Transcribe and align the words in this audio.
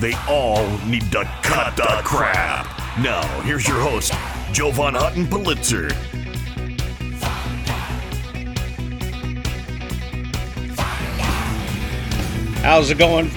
They 0.00 0.14
all 0.28 0.66
need 0.86 1.12
to 1.12 1.24
cut 1.42 1.76
the 1.76 2.00
crap. 2.04 2.66
Now, 2.98 3.22
here's 3.42 3.66
your 3.68 3.80
host, 3.80 4.12
Jovan 4.52 4.94
Hutton 4.94 5.28
Pulitzer. 5.28 5.88
How's 12.62 12.90
it 12.90 12.98
going, 12.98 13.28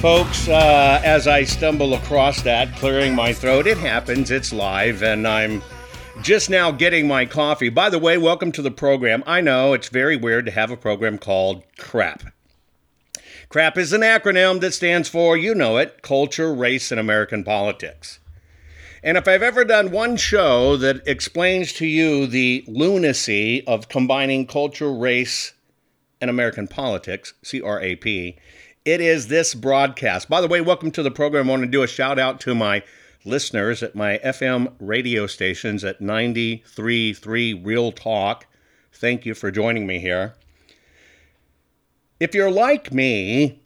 folks? 0.00 0.48
Uh, 0.48 1.00
as 1.04 1.26
I 1.26 1.44
stumble 1.44 1.94
across 1.94 2.40
that, 2.42 2.74
clearing 2.76 3.14
my 3.14 3.32
throat, 3.32 3.66
it 3.66 3.76
happens, 3.76 4.30
it's 4.30 4.52
live, 4.52 5.02
and 5.02 5.26
I'm 5.28 5.62
just 6.22 6.48
now 6.48 6.70
getting 6.70 7.06
my 7.06 7.26
coffee. 7.26 7.68
By 7.68 7.90
the 7.90 7.98
way, 7.98 8.16
welcome 8.16 8.50
to 8.52 8.62
the 8.62 8.70
program. 8.70 9.22
I 9.26 9.42
know 9.42 9.74
it's 9.74 9.88
very 9.88 10.16
weird 10.16 10.46
to 10.46 10.52
have 10.52 10.70
a 10.70 10.76
program 10.76 11.18
called 11.18 11.64
CRAP. 11.76 12.22
CRAP 13.48 13.78
is 13.78 13.92
an 13.92 14.00
acronym 14.00 14.60
that 14.60 14.74
stands 14.74 15.08
for, 15.08 15.36
you 15.36 15.54
know 15.54 15.76
it, 15.76 16.02
Culture, 16.02 16.52
Race, 16.52 16.90
and 16.90 16.98
American 16.98 17.44
Politics. 17.44 18.18
And 19.04 19.16
if 19.16 19.28
I've 19.28 19.42
ever 19.42 19.64
done 19.64 19.92
one 19.92 20.16
show 20.16 20.76
that 20.78 21.06
explains 21.06 21.72
to 21.74 21.86
you 21.86 22.26
the 22.26 22.64
lunacy 22.66 23.64
of 23.64 23.88
combining 23.88 24.46
culture, 24.46 24.92
race, 24.92 25.52
and 26.20 26.28
American 26.28 26.66
politics, 26.66 27.34
CRAP, 27.48 28.04
it 28.04 29.00
is 29.00 29.28
this 29.28 29.54
broadcast. 29.54 30.28
By 30.28 30.40
the 30.40 30.48
way, 30.48 30.60
welcome 30.60 30.90
to 30.90 31.04
the 31.04 31.12
program. 31.12 31.46
I 31.46 31.50
want 31.50 31.62
to 31.62 31.68
do 31.68 31.84
a 31.84 31.86
shout 31.86 32.18
out 32.18 32.40
to 32.40 32.54
my 32.54 32.82
listeners 33.24 33.80
at 33.80 33.94
my 33.94 34.18
FM 34.24 34.72
radio 34.80 35.28
stations 35.28 35.84
at 35.84 36.00
93.3 36.00 37.64
Real 37.64 37.92
Talk. 37.92 38.46
Thank 38.92 39.24
you 39.24 39.34
for 39.34 39.52
joining 39.52 39.86
me 39.86 40.00
here. 40.00 40.34
If 42.18 42.34
you're 42.34 42.50
like 42.50 42.94
me, 42.94 43.60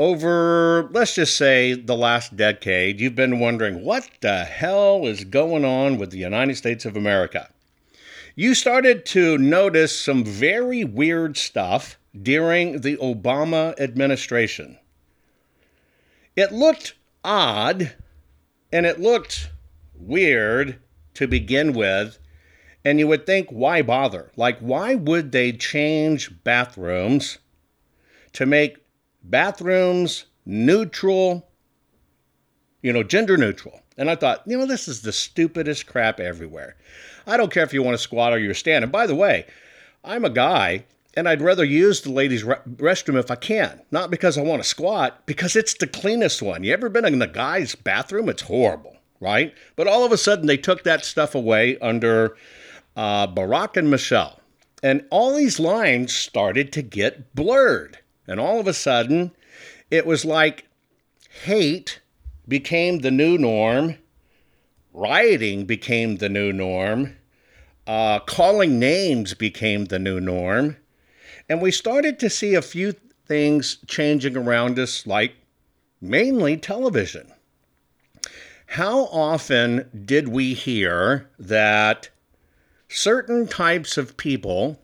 over, 0.00 0.88
let's 0.92 1.14
just 1.14 1.36
say, 1.36 1.74
the 1.74 1.96
last 1.96 2.36
decade, 2.36 3.00
you've 3.00 3.14
been 3.14 3.38
wondering 3.38 3.84
what 3.84 4.08
the 4.20 4.44
hell 4.44 5.06
is 5.06 5.22
going 5.22 5.64
on 5.64 5.98
with 5.98 6.10
the 6.10 6.18
United 6.18 6.56
States 6.56 6.84
of 6.84 6.96
America. 6.96 7.48
You 8.34 8.56
started 8.56 9.06
to 9.06 9.38
notice 9.38 9.96
some 9.96 10.24
very 10.24 10.82
weird 10.82 11.36
stuff 11.36 11.96
during 12.20 12.80
the 12.80 12.96
Obama 12.96 13.78
administration. 13.78 14.76
It 16.34 16.50
looked 16.50 16.94
odd 17.22 17.94
and 18.72 18.86
it 18.86 18.98
looked 18.98 19.50
weird 19.94 20.80
to 21.14 21.28
begin 21.28 21.72
with. 21.72 22.18
And 22.84 22.98
you 22.98 23.06
would 23.06 23.24
think, 23.24 23.50
why 23.50 23.82
bother? 23.82 24.32
Like, 24.36 24.58
why 24.58 24.96
would 24.96 25.30
they 25.30 25.52
change 25.52 26.42
bathrooms 26.42 27.38
to 28.34 28.46
make 28.46 28.78
bathrooms 29.22 30.26
neutral, 30.46 31.48
you 32.82 32.92
know, 32.92 33.02
gender 33.02 33.36
neutral? 33.36 33.80
And 33.96 34.10
I 34.10 34.16
thought, 34.16 34.42
you 34.46 34.58
know, 34.58 34.66
this 34.66 34.88
is 34.88 35.02
the 35.02 35.12
stupidest 35.12 35.86
crap 35.86 36.20
everywhere. 36.20 36.76
I 37.26 37.36
don't 37.36 37.52
care 37.52 37.62
if 37.62 37.72
you 37.72 37.82
want 37.82 37.94
to 37.94 38.02
squat 38.02 38.32
or 38.32 38.38
you're 38.38 38.54
standing. 38.54 38.90
By 38.90 39.06
the 39.06 39.14
way, 39.14 39.46
I'm 40.02 40.24
a 40.24 40.30
guy 40.30 40.84
and 41.16 41.28
I'd 41.28 41.42
rather 41.42 41.64
use 41.64 42.00
the 42.00 42.10
ladies' 42.10 42.44
re- 42.44 42.56
restroom 42.66 43.18
if 43.18 43.30
I 43.30 43.36
can. 43.36 43.80
Not 43.90 44.10
because 44.10 44.36
I 44.36 44.42
want 44.42 44.62
to 44.62 44.68
squat, 44.68 45.24
because 45.26 45.56
it's 45.56 45.74
the 45.74 45.86
cleanest 45.86 46.42
one. 46.42 46.64
You 46.64 46.72
ever 46.72 46.88
been 46.88 47.04
in 47.04 47.20
the 47.20 47.26
guy's 47.26 47.74
bathroom? 47.74 48.28
It's 48.28 48.42
horrible, 48.42 48.96
right? 49.20 49.54
But 49.76 49.86
all 49.86 50.04
of 50.04 50.12
a 50.12 50.18
sudden, 50.18 50.46
they 50.46 50.56
took 50.56 50.82
that 50.84 51.04
stuff 51.04 51.34
away 51.34 51.78
under 51.78 52.36
uh, 52.96 53.28
Barack 53.28 53.76
and 53.76 53.90
Michelle. 53.90 54.40
And 54.82 55.06
all 55.10 55.34
these 55.34 55.60
lines 55.60 56.12
started 56.12 56.72
to 56.72 56.82
get 56.82 57.34
blurred. 57.34 57.98
And 58.26 58.40
all 58.40 58.60
of 58.60 58.66
a 58.66 58.74
sudden, 58.74 59.32
it 59.90 60.06
was 60.06 60.24
like 60.24 60.66
hate 61.42 62.00
became 62.46 63.00
the 63.00 63.10
new 63.10 63.36
norm, 63.38 63.96
rioting 64.92 65.64
became 65.64 66.16
the 66.16 66.28
new 66.28 66.52
norm, 66.52 67.16
uh, 67.86 68.20
calling 68.20 68.78
names 68.78 69.34
became 69.34 69.86
the 69.86 69.98
new 69.98 70.20
norm 70.20 70.76
and 71.48 71.60
we 71.60 71.70
started 71.70 72.18
to 72.20 72.30
see 72.30 72.54
a 72.54 72.62
few 72.62 72.94
things 73.26 73.78
changing 73.86 74.36
around 74.36 74.78
us, 74.78 75.06
like 75.06 75.34
mainly 76.00 76.56
television. 76.56 77.32
How 78.66 79.04
often 79.06 79.88
did 80.04 80.28
we 80.28 80.54
hear 80.54 81.30
that 81.38 82.08
certain 82.88 83.46
types 83.46 83.98
of 83.98 84.16
people 84.16 84.80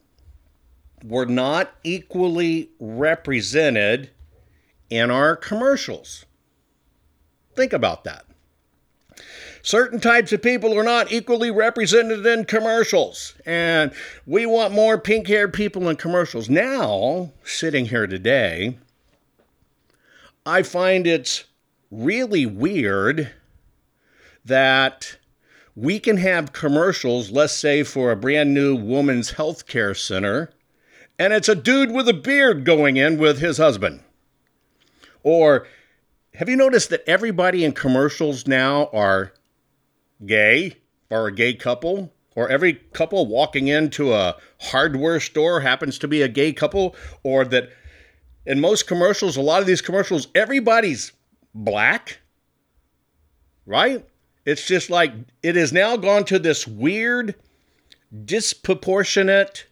were 1.05 1.27
not 1.27 1.73
equally 1.85 2.71
represented 2.79 4.11
in 4.89 5.11
our 5.11 5.37
commercials? 5.37 6.25
Think 7.55 7.73
about 7.73 8.05
that. 8.05 8.25
Certain 9.63 10.01
types 10.01 10.33
of 10.33 10.41
people 10.41 10.79
are 10.79 10.83
not 10.83 11.13
equally 11.13 11.51
represented 11.51 12.25
in 12.25 12.47
commercials, 12.47 13.35
and 13.45 13.93
we 14.27 14.47
want 14.47 14.73
more 14.73 14.99
pink 14.99 15.27
haired 15.27 15.53
people 15.53 15.89
in 15.89 15.97
commercials. 15.97 16.49
Now, 16.49 17.33
sitting 17.45 17.87
here 17.87 18.07
today, 18.07 18.79
I 20.47 20.63
find 20.63 21.07
it's 21.07 21.45
really 21.91 22.47
weird 22.47 23.31
that 24.45 25.19
we 25.77 25.99
can 25.99 26.17
have 26.17 26.55
commercials, 26.55 27.31
let's 27.31 27.53
say 27.53 27.83
for 27.83 28.11
a 28.11 28.17
brand 28.17 28.55
new 28.55 28.75
woman's 28.75 29.33
health 29.33 29.67
care 29.67 29.95
center, 29.95 30.51
and 31.21 31.35
it's 31.35 31.51
a 31.51 31.55
dude 31.55 31.93
with 31.93 32.09
a 32.09 32.15
beard 32.15 32.65
going 32.65 32.97
in 32.97 33.19
with 33.19 33.41
his 33.41 33.59
husband. 33.59 34.03
Or 35.23 35.67
have 36.33 36.49
you 36.49 36.57
noticed 36.57 36.89
that 36.89 37.05
everybody 37.07 37.63
in 37.63 37.73
commercials 37.73 38.47
now 38.47 38.87
are 38.87 39.35
gay 40.25 40.79
or 41.11 41.27
a 41.27 41.35
gay 41.35 41.53
couple, 41.53 42.11
or 42.35 42.49
every 42.49 42.73
couple 42.73 43.27
walking 43.27 43.69
into 43.69 44.15
a 44.15 44.35
hardware 44.61 45.21
store 45.21 45.61
happens 45.61 45.99
to 45.99 46.09
be 46.09 46.23
a 46.23 46.29
gay 46.29 46.55
couple, 46.55 46.97
or 47.23 47.45
that 47.45 47.69
in 48.47 48.59
most 48.59 48.87
commercials, 48.87 49.37
a 49.37 49.43
lot 49.43 49.61
of 49.61 49.67
these 49.67 49.83
commercials, 49.83 50.29
everybody's 50.35 51.13
black, 51.55 52.21
right? 53.67 54.07
It's 54.47 54.67
just 54.67 54.89
like 54.89 55.13
it 55.43 55.55
has 55.57 55.71
now 55.71 55.99
gone 55.99 56.25
to 56.27 56.39
this 56.39 56.67
weird, 56.67 57.35
disproportionate, 58.25 59.67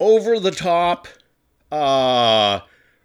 over 0.00 0.38
the 0.38 0.50
top 0.50 1.08
uh, 1.72 2.60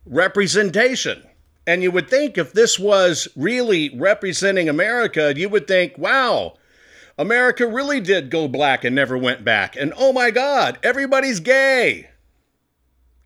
representation. 0.05 1.23
And 1.65 1.81
you 1.81 1.91
would 1.91 2.09
think 2.09 2.37
if 2.37 2.53
this 2.53 2.77
was 2.77 3.27
really 3.35 3.89
representing 3.97 4.67
America, 4.67 5.33
you 5.35 5.47
would 5.49 5.67
think, 5.67 5.97
wow, 5.97 6.57
America 7.17 7.65
really 7.67 7.99
did 7.99 8.29
go 8.29 8.47
black 8.47 8.83
and 8.83 8.95
never 8.95 9.17
went 9.17 9.45
back. 9.45 9.75
And 9.75 9.93
oh 9.97 10.11
my 10.11 10.31
God, 10.31 10.77
everybody's 10.83 11.39
gay. 11.39 12.09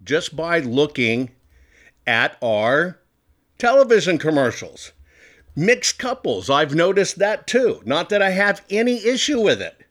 Just 0.03 0.35
by 0.35 0.59
looking 0.59 1.31
at 2.05 2.37
our 2.41 2.99
television 3.57 4.17
commercials. 4.17 4.91
Mixed 5.55 5.97
couples, 5.97 6.49
I've 6.49 6.75
noticed 6.75 7.17
that 7.17 7.47
too. 7.47 7.81
Not 7.83 8.09
that 8.09 8.21
I 8.21 8.29
have 8.29 8.63
any 8.69 9.03
issue 9.03 9.41
with 9.41 9.59
it. 9.59 9.81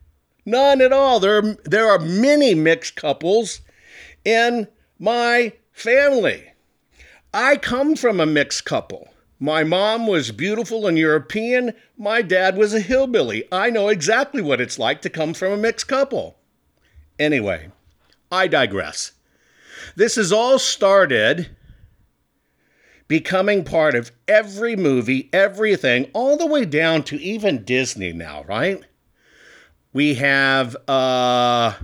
None 0.45 0.81
at 0.81 0.93
all. 0.93 1.19
There 1.19 1.39
are, 1.39 1.57
there 1.65 1.91
are 1.91 1.99
many 1.99 2.55
mixed 2.55 2.95
couples 2.95 3.61
in 4.27 4.67
my 4.99 5.53
family. 5.73 6.53
I 7.33 7.57
come 7.57 7.95
from 7.97 8.21
a 8.21 8.27
mixed 8.27 8.65
couple. 8.65 9.09
My 9.39 9.63
mom 9.63 10.07
was 10.07 10.33
beautiful 10.33 10.87
and 10.87 10.99
European. 10.99 11.73
My 11.97 12.23
dad 12.23 12.57
was 12.57 12.75
a 12.75 12.81
hillbilly. 12.81 13.45
I 13.53 13.71
know 13.71 13.89
exactly 13.89 14.43
what 14.43 14.61
it's 14.61 14.79
like 14.79 15.01
to 15.03 15.11
come 15.11 15.33
from 15.33 15.53
a 15.53 15.57
mixed 15.57 15.87
couple. 15.87 16.39
Anyway, 17.19 17.71
I 18.33 18.49
digress. 18.49 19.13
This 19.95 20.17
has 20.17 20.33
all 20.33 20.59
started 20.59 21.51
becoming 23.09 23.63
part 23.63 23.95
of 23.95 24.11
every 24.27 24.75
movie, 24.75 25.29
everything, 25.33 26.11
all 26.13 26.37
the 26.37 26.47
way 26.47 26.65
down 26.65 27.03
to 27.05 27.21
even 27.21 27.65
Disney 27.65 28.13
now, 28.13 28.43
right? 28.45 28.83
We 29.93 30.15
have 30.15 30.77
uh, 30.89 31.75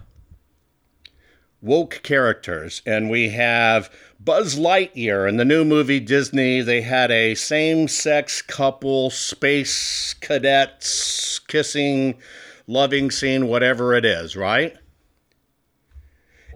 woke 1.63 2.01
characters, 2.03 2.83
and 2.85 3.09
we 3.09 3.31
have 3.31 3.91
Buzz 4.21 4.57
Lightyear 4.57 5.29
in 5.29 5.39
the 5.39 5.45
new 5.45 5.65
movie 5.65 6.01
Disney. 6.01 6.61
They 6.61 6.83
had 6.83 7.11
a 7.11 7.35
same 7.35 7.89
sex 7.89 8.43
couple, 8.43 9.09
space 9.11 10.15
cadets 10.15 11.39
kissing, 11.39 12.19
loving 12.67 13.11
scene, 13.11 13.47
whatever 13.47 13.95
it 13.95 14.05
is, 14.05 14.37
right? 14.37 14.77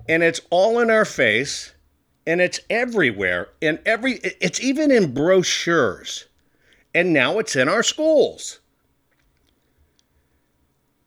And 0.09 0.23
it's 0.23 0.41
all 0.51 0.81
in 0.81 0.91
our 0.91 1.05
face 1.05 1.73
and 2.27 2.41
it's 2.41 2.61
everywhere 2.69 3.49
and 3.63 3.79
every 3.87 4.15
it's 4.41 4.61
even 4.61 4.91
in 4.91 5.15
brochures 5.15 6.27
and 6.95 7.13
now 7.13 7.39
it's 7.39 7.55
in 7.55 7.69
our 7.69 7.83
schools 7.83 8.61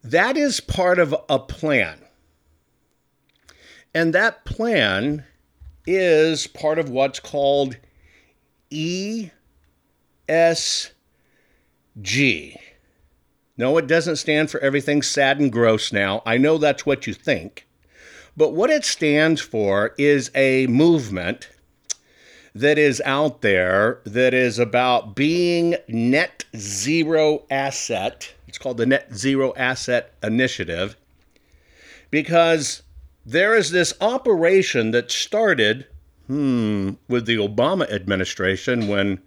that 0.02 0.36
is 0.36 0.60
part 0.60 0.98
of 0.98 1.14
a 1.28 1.38
plan 1.38 2.00
and 3.94 4.14
that 4.14 4.44
plan 4.44 5.24
is 5.86 6.46
part 6.46 6.78
of 6.78 6.88
what's 6.90 7.20
called 7.20 7.76
ESG. 8.70 9.30
No, 13.56 13.76
it 13.76 13.86
doesn't 13.86 14.16
stand 14.16 14.50
for 14.50 14.60
everything 14.60 15.02
sad 15.02 15.38
and 15.38 15.52
gross 15.52 15.92
now. 15.92 16.22
I 16.24 16.38
know 16.38 16.56
that's 16.56 16.86
what 16.86 17.06
you 17.06 17.14
think. 17.14 17.66
But 18.36 18.54
what 18.54 18.70
it 18.70 18.84
stands 18.84 19.40
for 19.40 19.94
is 19.98 20.30
a 20.34 20.66
movement 20.68 21.50
that 22.54 22.78
is 22.78 23.02
out 23.04 23.42
there 23.42 24.00
that 24.04 24.34
is 24.34 24.58
about 24.58 25.14
being 25.14 25.76
net 25.88 26.44
zero 26.56 27.44
asset. 27.50 28.32
It's 28.48 28.58
called 28.58 28.78
the 28.78 28.86
Net 28.86 29.14
Zero 29.14 29.52
Asset 29.56 30.12
Initiative 30.22 30.96
because 32.10 32.82
there 33.30 33.54
is 33.54 33.70
this 33.70 33.94
operation 34.00 34.90
that 34.90 35.10
started 35.10 35.86
hmm, 36.26 36.92
with 37.08 37.26
the 37.26 37.36
Obama 37.36 37.90
administration 37.90 38.88
when 38.88 39.20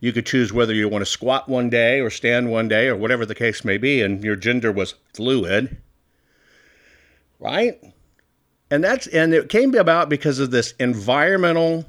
you 0.00 0.12
could 0.12 0.26
choose 0.26 0.52
whether 0.52 0.74
you 0.74 0.88
want 0.88 1.02
to 1.02 1.10
squat 1.10 1.48
one 1.48 1.70
day 1.70 2.00
or 2.00 2.10
stand 2.10 2.50
one 2.50 2.68
day 2.68 2.88
or 2.88 2.96
whatever 2.96 3.24
the 3.24 3.34
case 3.34 3.64
may 3.64 3.78
be, 3.78 4.02
and 4.02 4.24
your 4.24 4.36
gender 4.36 4.72
was 4.72 4.94
fluid, 5.14 5.76
right? 7.38 7.78
And 8.70 8.82
that's 8.82 9.06
and 9.08 9.34
it 9.34 9.48
came 9.48 9.74
about 9.74 10.08
because 10.08 10.38
of 10.38 10.50
this 10.50 10.72
environmental 10.80 11.84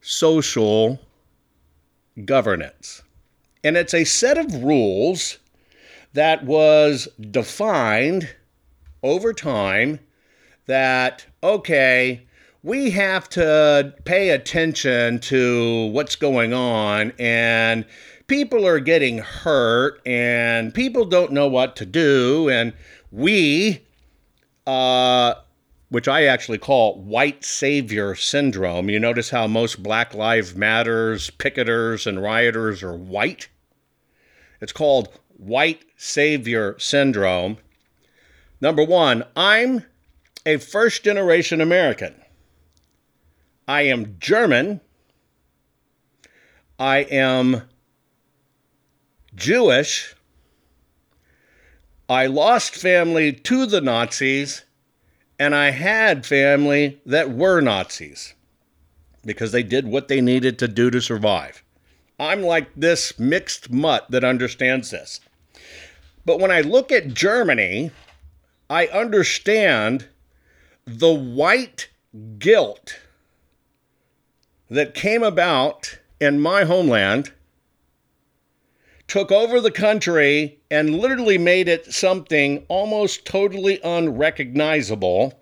social 0.00 1.00
governance. 2.24 3.02
And 3.62 3.76
it's 3.76 3.94
a 3.94 4.04
set 4.04 4.38
of 4.38 4.62
rules 4.62 5.38
that 6.12 6.44
was 6.44 7.08
defined 7.30 8.28
over 9.02 9.32
time 9.32 10.00
that, 10.66 11.26
okay, 11.42 12.26
we 12.62 12.90
have 12.90 13.28
to 13.30 13.94
pay 14.04 14.30
attention 14.30 15.20
to 15.20 15.86
what's 15.86 16.16
going 16.16 16.52
on 16.52 17.12
and 17.18 17.84
people 18.26 18.66
are 18.66 18.80
getting 18.80 19.18
hurt 19.18 20.00
and 20.04 20.74
people 20.74 21.04
don't 21.04 21.32
know 21.32 21.46
what 21.46 21.76
to 21.76 21.86
do 21.86 22.48
and 22.50 22.72
we 23.12 23.80
uh, 24.66 25.34
which 25.88 26.08
I 26.08 26.24
actually 26.24 26.58
call 26.58 27.00
white 27.00 27.44
savior 27.44 28.14
syndrome. 28.16 28.90
You 28.90 28.98
notice 28.98 29.30
how 29.30 29.46
most 29.46 29.82
Black 29.82 30.14
Lives 30.14 30.54
Matters 30.54 31.30
picketers 31.30 32.06
and 32.06 32.20
rioters 32.20 32.82
are 32.82 32.96
white? 32.96 33.48
It's 34.60 34.72
called 34.72 35.08
white 35.36 35.84
savior 35.96 36.74
syndrome. 36.78 37.58
Number 38.60 38.82
one, 38.82 39.24
I'm 39.36 39.84
a 40.46 40.56
first 40.58 41.02
generation 41.02 41.60
American. 41.60 42.14
I 43.66 43.82
am 43.82 44.16
German. 44.20 44.80
I 46.78 46.98
am 46.98 47.62
Jewish. 49.34 50.14
I 52.08 52.26
lost 52.26 52.76
family 52.76 53.32
to 53.32 53.66
the 53.66 53.80
Nazis, 53.80 54.64
and 55.40 55.52
I 55.52 55.70
had 55.70 56.24
family 56.24 57.00
that 57.04 57.32
were 57.32 57.60
Nazis 57.60 58.34
because 59.24 59.50
they 59.50 59.64
did 59.64 59.88
what 59.88 60.06
they 60.06 60.20
needed 60.20 60.60
to 60.60 60.68
do 60.68 60.88
to 60.90 61.00
survive. 61.00 61.64
I'm 62.20 62.42
like 62.42 62.68
this 62.76 63.18
mixed 63.18 63.70
mutt 63.70 64.08
that 64.10 64.22
understands 64.22 64.90
this. 64.90 65.20
But 66.24 66.38
when 66.38 66.52
I 66.52 66.60
look 66.60 66.92
at 66.92 67.12
Germany, 67.12 67.90
I 68.70 68.86
understand 68.86 70.06
the 70.86 71.12
white 71.12 71.88
guilt 72.38 73.00
that 74.70 74.94
came 74.94 75.22
about 75.22 75.98
in 76.20 76.40
my 76.40 76.64
homeland 76.64 77.32
took 79.08 79.30
over 79.30 79.60
the 79.60 79.70
country 79.70 80.58
and 80.70 80.96
literally 80.96 81.38
made 81.38 81.68
it 81.68 81.92
something 81.92 82.64
almost 82.68 83.24
totally 83.24 83.80
unrecognizable. 83.82 85.40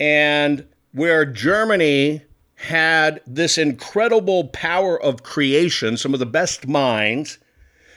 And 0.00 0.66
where 0.92 1.24
Germany 1.24 2.22
had 2.54 3.20
this 3.26 3.58
incredible 3.58 4.48
power 4.48 5.00
of 5.00 5.22
creation, 5.22 5.96
some 5.96 6.14
of 6.14 6.20
the 6.20 6.26
best 6.26 6.66
minds, 6.66 7.38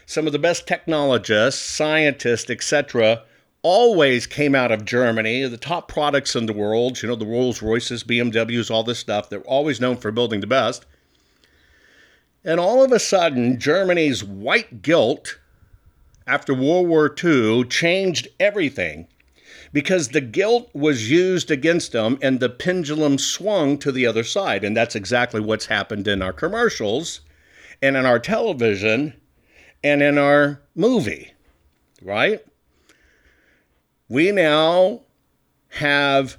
some 0.06 0.28
of 0.28 0.34
the 0.34 0.40
best 0.40 0.68
technologists, 0.68 1.62
scientists, 1.62 2.50
etc., 2.50 3.24
always 3.62 4.28
came 4.28 4.56
out 4.56 4.72
of 4.72 4.86
Germany. 4.86 5.48
The 5.48 5.58
top 5.58 5.88
products 5.88 6.36
in 6.36 6.46
the 6.46 6.54
world, 6.54 7.02
you 7.02 7.10
know, 7.10 7.16
the 7.16 7.26
Rolls 7.26 7.62
Royces, 7.62 8.04
BMWs, 8.04 8.72
all 8.72 8.84
this 8.84 9.00
stuff, 9.00 9.30
they're 9.30 9.42
always 9.42 9.82
known 9.82 9.98
for 9.98 10.12
building 10.12 10.42
the 10.42 10.48
best. 10.48 10.86
And 12.44 12.60
all 12.60 12.84
of 12.84 12.92
a 12.92 13.00
sudden, 13.00 13.60
Germany's 13.60 14.24
white 14.24 14.82
guilt 14.82 15.40
after 16.26 16.54
World 16.54 16.88
War 16.88 17.14
II 17.24 17.66
changed 17.66 18.28
everything 18.40 19.08
because 19.74 20.10
the 20.10 20.22
guilt 20.22 20.70
was 20.74 21.12
used 21.12 21.52
against 21.52 21.92
them 21.92 22.18
and 22.22 22.40
the 22.40 22.50
pendulum 22.50 23.18
swung 23.18 23.78
to 23.80 23.92
the 23.92 24.06
other 24.06 24.24
side. 24.24 24.64
And 24.64 24.76
that's 24.76 24.96
exactly 24.96 25.42
what's 25.42 25.66
happened 25.66 26.08
in 26.08 26.22
our 26.22 26.34
commercials 26.34 27.22
and 27.82 27.98
in 27.98 28.06
our 28.06 28.20
television 28.20 29.14
and 29.84 30.02
in 30.02 30.18
our 30.18 30.62
movie, 30.76 31.34
right? 32.02 32.44
We 34.10 34.32
now 34.32 35.02
have 35.70 36.38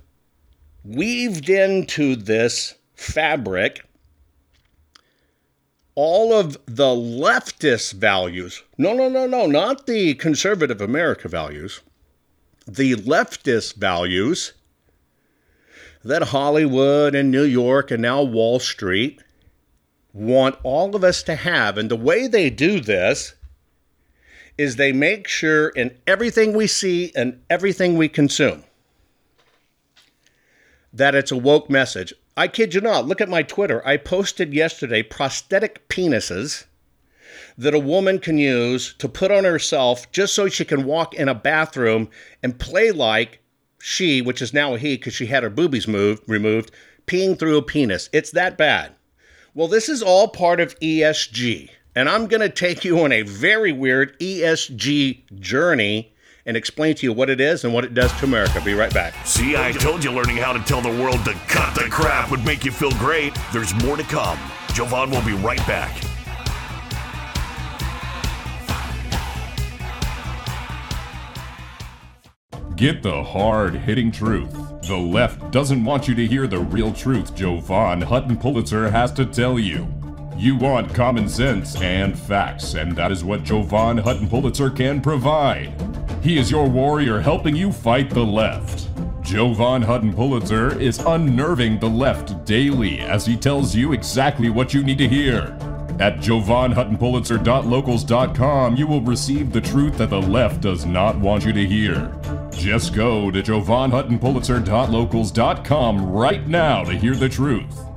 weaved 0.85 1.51
into 1.51 2.17
this 2.17 2.75
fabric 2.95 3.85
all 5.95 6.33
of 6.33 6.57
the 6.67 6.95
leftist 6.95 7.95
values. 7.95 8.63
No, 8.79 8.95
no, 8.95 9.09
no, 9.09 9.27
no, 9.27 9.47
not 9.47 9.87
the 9.87 10.15
conservative 10.15 10.81
America 10.81 11.29
values. 11.29 11.81
The 12.67 12.95
leftist 12.95 13.75
values 13.75 14.53
that 16.05 16.23
Hollywood 16.23 17.15
and 17.15 17.31
New 17.31 17.43
York 17.43 17.91
and 17.91 18.03
now 18.03 18.23
Wall 18.23 18.61
Street 18.61 19.21
want 20.13 20.57
all 20.63 20.95
of 20.95 21.05
us 21.05 21.23
to 21.25 21.35
have. 21.35 21.77
And 21.77 21.91
the 21.91 21.97
way 21.97 22.29
they 22.29 22.49
do 22.49 22.81
this 22.81 23.35
is 24.59 24.77
they 24.77 24.93
make 24.93 25.29
sure 25.29 25.69
in 25.69 25.97
everything 26.07 26.53
we 26.53 26.67
see 26.67 27.12
and 27.15 27.41
everything 27.49 27.97
we 27.97 28.09
consume 28.09 28.65
that 30.93 31.15
it's 31.15 31.33
a 31.33 31.37
woke 31.37 31.71
message. 31.71 32.12
I 32.37 32.49
kid 32.49 32.75
you 32.75 32.81
not. 32.81 33.07
Look 33.07 33.21
at 33.21 33.29
my 33.29 33.43
Twitter. 33.43 33.87
I 33.87 33.97
posted 33.97 34.53
yesterday 34.53 35.03
prosthetic 35.03 35.88
penises 35.88 36.67
that 37.57 37.75
a 37.75 37.79
woman 37.79 38.19
can 38.19 38.38
use 38.38 38.95
to 38.99 39.09
put 39.09 39.31
on 39.31 39.45
herself 39.45 40.11
just 40.12 40.35
so 40.35 40.49
she 40.49 40.65
can 40.65 40.85
walk 40.85 41.15
in 41.15 41.29
a 41.29 41.35
bathroom 41.35 42.09
and 42.43 42.59
play 42.59 42.91
like 42.91 43.41
she, 43.81 44.23
which 44.23 44.43
is 44.43 44.55
now 44.55 44.75
a 44.75 44.79
he 44.79 44.97
because 44.97 45.15
she 45.15 45.27
had 45.27 45.43
her 45.43 45.50
boobies 45.50 45.88
moved, 45.88 46.23
removed, 46.27 46.71
peeing 47.07 47.38
through 47.38 47.59
a 47.59 47.62
penis. 47.62 48.09
It's 48.12 48.31
that 48.33 48.57
bad. 48.57 48.95
Well, 49.55 49.69
this 49.69 49.88
is 49.88 50.03
all 50.03 50.29
part 50.29 50.61
of 50.61 50.79
ESG. 50.81 51.71
And 51.95 52.09
I'm 52.09 52.26
going 52.26 52.40
to 52.40 52.49
take 52.49 52.85
you 52.85 53.00
on 53.00 53.12
a 53.12 53.23
very 53.23 53.73
weird 53.73 54.18
ESG 54.21 55.40
journey 55.40 56.12
and 56.47 56.57
explain 56.57 56.95
to 56.95 57.07
you 57.07 57.12
what 57.12 57.28
it 57.28 57.40
is 57.40 57.64
and 57.64 57.75
what 57.75 57.85
it 57.85 57.92
does 57.95 58.12
to 58.18 58.25
America. 58.25 58.61
Be 58.64 58.75
right 58.75 58.92
back. 58.92 59.14
See, 59.26 59.57
I 59.57 59.73
told 59.73 60.02
you 60.02 60.12
learning 60.12 60.38
how 60.38 60.52
to 60.52 60.61
tell 60.61 60.80
the 60.80 61.02
world 61.02 61.25
to 61.25 61.35
cut 61.49 61.75
the 61.75 61.88
crap 61.90 62.30
would 62.30 62.45
make 62.45 62.64
you 62.64 62.71
feel 62.71 62.92
great. 62.92 63.37
There's 63.52 63.75
more 63.85 63.97
to 63.97 64.02
come. 64.04 64.38
Jovan 64.73 65.11
will 65.11 65.25
be 65.25 65.35
right 65.35 65.64
back. 65.66 66.00
Get 72.76 73.02
the 73.02 73.25
hard 73.25 73.75
hitting 73.75 74.12
truth. 74.12 74.52
The 74.83 74.97
left 74.97 75.50
doesn't 75.50 75.85
want 75.85 76.07
you 76.07 76.14
to 76.14 76.26
hear 76.26 76.47
the 76.47 76.61
real 76.61 76.92
truth 76.92 77.35
Jovan 77.35 78.02
Hutton 78.02 78.37
Pulitzer 78.37 78.88
has 78.88 79.11
to 79.14 79.26
tell 79.26 79.59
you. 79.59 79.98
You 80.38 80.54
want 80.54 80.95
common 80.95 81.28
sense 81.28 81.75
and 81.83 82.16
facts, 82.16 82.75
and 82.75 82.95
that 82.95 83.11
is 83.11 83.25
what 83.25 83.42
Jovan 83.42 83.99
Hutton 83.99 84.28
Pulitzer 84.28 84.71
can 84.71 85.00
provide. 85.00 85.75
He 86.23 86.38
is 86.38 86.49
your 86.49 86.68
warrior 86.68 87.18
helping 87.18 87.57
you 87.57 87.73
fight 87.73 88.09
the 88.09 88.25
left. 88.25 88.87
Jovan 89.21 89.83
Hutton 89.83 90.14
Pulitzer 90.14 90.80
is 90.80 91.00
unnerving 91.00 91.80
the 91.80 91.88
left 91.88 92.45
daily 92.45 93.00
as 93.00 93.26
he 93.26 93.37
tells 93.37 93.75
you 93.75 93.92
exactly 93.92 94.49
what 94.49 94.73
you 94.73 94.85
need 94.85 94.99
to 94.99 95.09
hear. 95.09 95.59
At 95.99 96.18
jovanhuttonpulitzer.locals.com, 96.18 98.76
you 98.76 98.87
will 98.87 99.02
receive 99.02 99.52
the 99.52 99.61
truth 99.61 99.99
that 99.99 100.11
the 100.11 100.23
left 100.23 100.61
does 100.61 100.87
not 100.87 101.18
want 101.18 101.45
you 101.45 101.52
to 101.52 101.66
hear. 101.66 102.16
Just 102.52 102.95
go 102.95 103.33
to 103.33 103.42
jovanhuttonpulitzer.locals.com 103.42 106.12
right 106.12 106.47
now 106.47 106.85
to 106.85 106.92
hear 106.92 107.16
the 107.16 107.28
truth. 107.28 107.88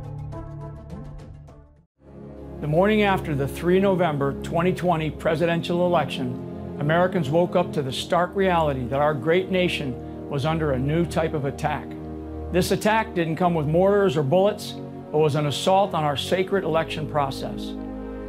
Morning 2.72 3.02
after 3.02 3.36
the 3.36 3.50
3 3.50 3.82
November 3.82 4.32
2020 4.44 5.12
presidential 5.12 5.86
election, 5.86 6.78
Americans 6.80 7.30
woke 7.30 7.58
up 7.58 7.74
to 7.74 7.82
the 7.82 7.92
stark 7.92 8.34
reality 8.34 8.86
that 8.86 9.02
our 9.02 9.14
great 9.14 9.52
nation 9.52 10.30
was 10.30 10.46
under 10.46 10.72
a 10.72 10.80
new 10.80 11.06
type 11.06 11.34
of 11.34 11.44
attack. 11.44 11.86
This 12.54 12.72
attack 12.72 13.14
didn't 13.14 13.36
come 13.36 13.56
with 13.56 13.68
mortars 13.68 14.16
or 14.16 14.24
bullets, 14.24 14.76
but 15.12 15.18
was 15.18 15.36
an 15.36 15.48
assault 15.48 15.94
on 15.94 16.06
our 16.06 16.16
sacred 16.16 16.64
election 16.64 17.10
process. 17.10 17.74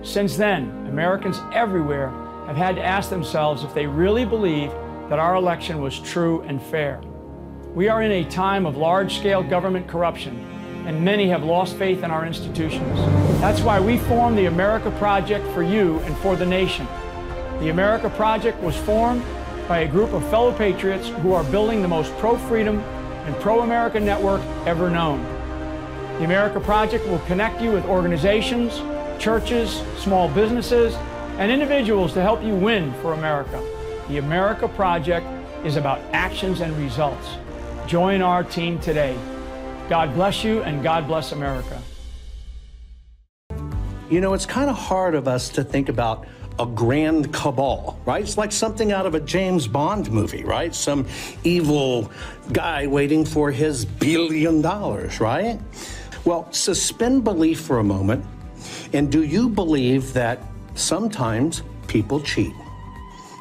Since 0.03 0.37
then, 0.37 0.87
Americans 0.89 1.39
everywhere 1.55 2.09
have 2.49 2.57
had 2.57 2.75
to 2.75 2.85
ask 2.85 3.11
themselves 3.11 3.63
if 3.63 3.73
they 3.75 3.87
really 3.87 4.25
believe 4.25 4.73
that 5.09 5.21
our 5.21 5.37
election 5.37 5.81
was 5.81 6.01
true 6.01 6.41
and 6.49 6.61
fair. 6.61 7.01
We 7.77 7.89
are 7.89 8.03
in 8.03 8.11
a 8.11 8.29
time 8.29 8.67
of 8.67 8.77
large 8.77 9.19
scale 9.19 9.45
government 9.45 9.87
corruption 9.87 10.52
and 10.87 11.05
many 11.05 11.29
have 11.29 11.45
lost 11.45 11.77
faith 11.77 12.03
in 12.03 12.11
our 12.11 12.27
institutions. 12.27 12.99
That's 13.41 13.61
why 13.61 13.81
we 13.81 13.99
formed 13.99 14.37
the 14.37 14.47
America 14.47 14.91
Project 14.93 15.47
for 15.49 15.63
you 15.63 15.99
and 16.01 16.17
for 16.19 16.37
the 16.37 16.47
nation. 16.47 16.87
The 17.61 17.69
America 17.69 18.11
Project 18.11 18.61
was 18.63 18.77
formed 18.77 19.23
by 19.69 19.81
a 19.81 19.89
group 19.89 20.13
of 20.13 20.29
fellow 20.31 20.53
patriots 20.53 21.09
who 21.09 21.33
are 21.33 21.45
building 21.45 21.83
the 21.83 21.89
most 21.89 22.13
pro 22.19 22.37
freedom 22.37 22.81
and 22.81 23.35
pro 23.37 23.61
America 23.61 24.01
network 24.01 24.41
ever 24.67 24.91
known. 24.91 25.23
The 26.19 26.25
America 26.25 26.61
Project 26.61 27.07
will 27.07 27.21
connect 27.21 27.61
you 27.63 27.71
with 27.71 27.85
organizations, 27.85 28.83
churches, 29.23 29.83
small 29.97 30.29
businesses, 30.29 30.95
and 31.39 31.51
individuals 31.51 32.13
to 32.15 32.23
help 32.23 32.43
you 32.43 32.55
win 32.55 32.93
for 32.95 33.13
America. 33.13 33.63
The 34.09 34.19
America 34.19 34.69
Project 34.69 35.27
is 35.65 35.77
about 35.77 36.01
actions 36.13 36.61
and 36.61 36.77
results. 36.77 37.29
Join 37.87 38.21
our 38.21 38.43
team 38.45 38.79
today. 38.81 39.17
God 39.93 40.15
bless 40.15 40.43
you 40.43 40.63
and 40.63 40.83
God 40.83 41.07
bless 41.07 41.33
America. 41.33 41.79
You 44.09 44.23
know, 44.23 44.33
it's 44.33 44.47
kind 44.47 44.71
of 44.71 44.75
hard 44.75 45.15
of 45.15 45.29
us 45.29 45.51
to 45.51 45.63
think 45.63 45.91
about 45.91 46.27
a 46.59 46.65
grand 46.65 47.31
cabal, 47.35 48.01
right? 48.07 48.23
It's 48.23 48.39
like 48.39 48.53
something 48.53 48.91
out 48.91 49.05
of 49.05 49.15
a 49.15 49.21
James 49.21 49.69
Bond 49.69 50.11
movie, 50.11 50.45
right? 50.45 50.75
Some 50.75 51.07
evil 51.45 52.11
guy 52.55 52.87
waiting 52.87 53.27
for 53.27 53.51
his 53.51 53.85
billion 53.85 54.63
dollars, 54.63 55.21
right? 55.21 55.61
Well, 56.25 56.51
suspend 56.53 57.23
belief 57.23 57.61
for 57.61 57.79
a 57.79 57.85
moment. 57.85 58.25
And 58.95 59.13
do 59.13 59.25
you 59.25 59.51
believe 59.51 60.15
that 60.15 60.41
sometimes 60.75 61.61
people 61.87 62.19
cheat? 62.23 62.55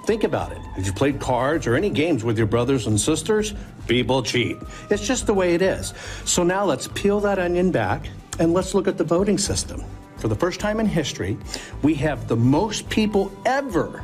Think 0.06 0.26
about 0.26 0.52
it. 0.52 0.58
Have 0.58 0.86
you 0.86 0.92
played 0.92 1.22
cards 1.22 1.66
or 1.66 1.76
any 1.76 1.90
games 1.90 2.26
with 2.26 2.38
your 2.38 2.48
brothers 2.48 2.88
and 2.88 3.00
sisters? 3.00 3.54
People 3.88 4.24
cheat. 4.24 4.58
It's 4.90 5.06
just 5.06 5.26
the 5.26 5.34
way 5.34 5.54
it 5.54 5.62
is. 5.62 5.94
So 6.26 6.44
now 6.44 6.66
let's 6.66 6.88
peel 6.90 7.20
that 7.22 7.40
onion 7.40 7.72
back 7.72 8.08
and 8.40 8.54
let's 8.54 8.74
look 8.74 8.88
at 8.88 8.98
the 8.98 9.04
voting 9.04 9.38
system. 9.38 9.84
For 10.18 10.28
the 10.28 10.36
first 10.36 10.60
time 10.60 10.80
in 10.80 10.86
history, 10.86 11.38
we 11.82 11.96
have 11.96 12.28
the 12.28 12.36
most 12.36 12.88
people 12.90 13.32
ever 13.46 14.04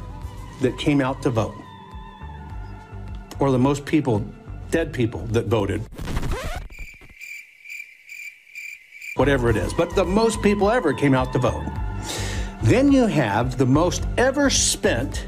that 0.61 0.77
came 0.77 0.99
out 0.99 1.21
to 1.21 1.29
vote, 1.29 1.55
or 3.39 3.51
the 3.51 3.59
most 3.59 3.85
people, 3.85 4.25
dead 4.71 4.91
people, 4.91 5.21
that 5.27 5.45
voted. 5.45 5.81
Whatever 9.15 9.49
it 9.49 9.57
is, 9.57 9.73
but 9.73 9.95
the 9.95 10.03
most 10.03 10.41
people 10.41 10.69
ever 10.69 10.93
came 10.93 11.13
out 11.13 11.33
to 11.33 11.39
vote. 11.39 11.65
Then 12.63 12.91
you 12.91 13.05
have 13.05 13.57
the 13.57 13.65
most 13.65 14.07
ever 14.17 14.49
spent 14.49 15.27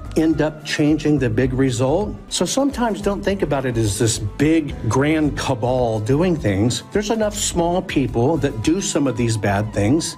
End 0.17 0.41
up 0.41 0.63
changing 0.65 1.19
the 1.19 1.29
big 1.29 1.53
result. 1.53 2.15
So 2.29 2.45
sometimes 2.45 3.01
don't 3.01 3.23
think 3.23 3.41
about 3.41 3.65
it 3.65 3.77
as 3.77 3.97
this 3.99 4.19
big 4.19 4.75
grand 4.89 5.37
cabal 5.37 5.99
doing 5.99 6.35
things. 6.35 6.83
There's 6.91 7.09
enough 7.09 7.35
small 7.35 7.81
people 7.81 8.37
that 8.37 8.61
do 8.61 8.81
some 8.81 9.07
of 9.07 9.17
these 9.17 9.37
bad 9.37 9.73
things. 9.73 10.17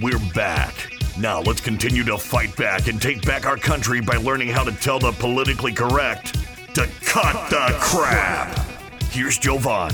We're 0.00 0.18
back. 0.34 0.74
Now 1.18 1.40
let's 1.40 1.60
continue 1.60 2.04
to 2.04 2.16
fight 2.16 2.54
back 2.56 2.86
and 2.86 3.02
take 3.02 3.26
back 3.26 3.46
our 3.46 3.56
country 3.56 4.00
by 4.00 4.16
learning 4.16 4.48
how 4.48 4.62
to 4.62 4.72
tell 4.72 5.00
the 5.00 5.12
politically 5.12 5.72
correct 5.72 6.34
to 6.74 6.86
cut, 7.04 7.34
cut 7.34 7.50
the, 7.50 7.72
the 7.72 7.78
crap. 7.80 8.54
crap. 8.54 9.02
Here's 9.10 9.38
Jovan. 9.38 9.92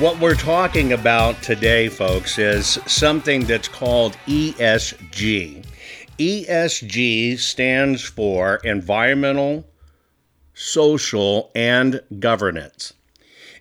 What 0.00 0.18
we're 0.18 0.34
talking 0.34 0.92
about 0.92 1.40
today, 1.40 1.88
folks, 1.88 2.36
is 2.36 2.80
something 2.84 3.44
that's 3.44 3.68
called 3.68 4.16
ESG. 4.26 5.64
ESG 6.18 7.38
stands 7.38 8.02
for 8.02 8.56
Environmental, 8.64 9.64
Social, 10.52 11.52
and 11.54 12.00
Governance. 12.18 12.92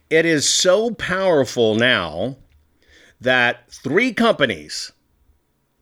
It 0.09 0.25
is 0.25 0.49
so 0.49 0.89
powerful 0.95 1.75
now 1.75 2.35
that 3.21 3.71
three 3.71 4.11
companies 4.11 4.91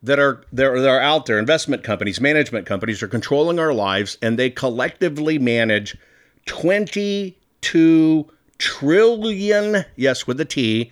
that 0.04 0.20
are 0.20 0.44
that 0.52 0.68
are 0.68 1.00
out 1.00 1.28
there, 1.28 1.40
investment 1.40 1.86
companies, 1.86 2.20
management 2.20 2.66
companies, 2.66 3.02
are 3.02 3.08
controlling 3.08 3.58
our 3.58 3.74
lives, 3.74 4.18
and 4.22 4.38
they 4.38 4.50
collectively 4.50 5.40
manage 5.40 5.98
22 6.46 8.30
trillion, 8.62 9.86
yes, 9.96 10.28
with 10.28 10.40
a 10.40 10.46
T, 10.46 10.92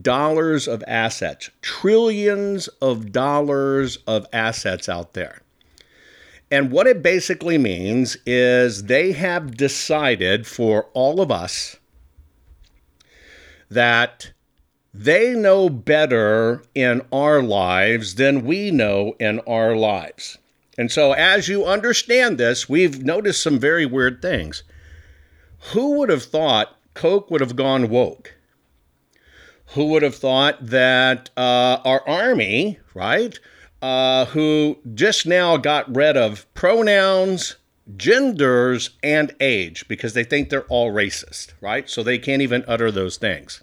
dollars 0.00 0.66
of 0.66 0.82
assets, 0.88 1.50
trillions 1.60 2.68
of 2.80 3.12
dollars 3.12 3.98
of 4.06 4.26
assets 4.32 4.88
out 4.88 5.12
there. 5.12 5.42
And 6.50 6.72
what 6.72 6.86
it 6.86 7.02
basically 7.02 7.58
means 7.58 8.16
is 8.26 8.84
they 8.84 9.12
have 9.12 9.56
decided 9.56 10.46
for 10.46 10.88
all 10.94 11.20
of 11.20 11.30
us 11.30 11.76
that 13.70 14.32
they 14.94 15.34
know 15.34 15.68
better 15.68 16.62
in 16.74 17.02
our 17.12 17.42
lives 17.42 18.14
than 18.14 18.44
we 18.44 18.70
know 18.70 19.14
in 19.18 19.40
our 19.40 19.76
lives. 19.76 20.38
And 20.78 20.90
so, 20.90 21.12
as 21.12 21.48
you 21.48 21.66
understand 21.66 22.38
this, 22.38 22.68
we've 22.68 23.02
noticed 23.02 23.42
some 23.42 23.58
very 23.58 23.84
weird 23.84 24.22
things. 24.22 24.62
Who 25.72 25.98
would 25.98 26.08
have 26.08 26.24
thought 26.24 26.76
Coke 26.94 27.30
would 27.30 27.40
have 27.40 27.56
gone 27.56 27.88
woke. 27.88 28.34
Who 29.74 29.86
would 29.86 30.02
have 30.02 30.16
thought 30.16 30.66
that 30.66 31.30
uh, 31.36 31.78
our 31.84 32.06
army, 32.06 32.78
right, 32.94 33.38
uh, 33.80 34.26
who 34.26 34.78
just 34.94 35.26
now 35.26 35.56
got 35.56 35.94
rid 35.94 36.16
of 36.16 36.52
pronouns, 36.54 37.56
genders, 37.96 38.90
and 39.02 39.34
age 39.40 39.86
because 39.88 40.14
they 40.14 40.24
think 40.24 40.50
they're 40.50 40.64
all 40.64 40.92
racist, 40.92 41.52
right? 41.60 41.88
So 41.88 42.02
they 42.02 42.18
can't 42.18 42.42
even 42.42 42.64
utter 42.68 42.90
those 42.90 43.16
things. 43.16 43.62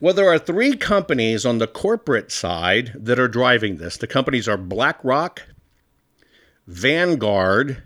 Well, 0.00 0.14
there 0.14 0.28
are 0.28 0.38
three 0.38 0.76
companies 0.76 1.46
on 1.46 1.58
the 1.58 1.66
corporate 1.66 2.30
side 2.30 2.92
that 2.94 3.18
are 3.18 3.28
driving 3.28 3.78
this. 3.78 3.96
The 3.96 4.06
companies 4.06 4.46
are 4.48 4.56
BlackRock, 4.56 5.42
Vanguard, 6.66 7.82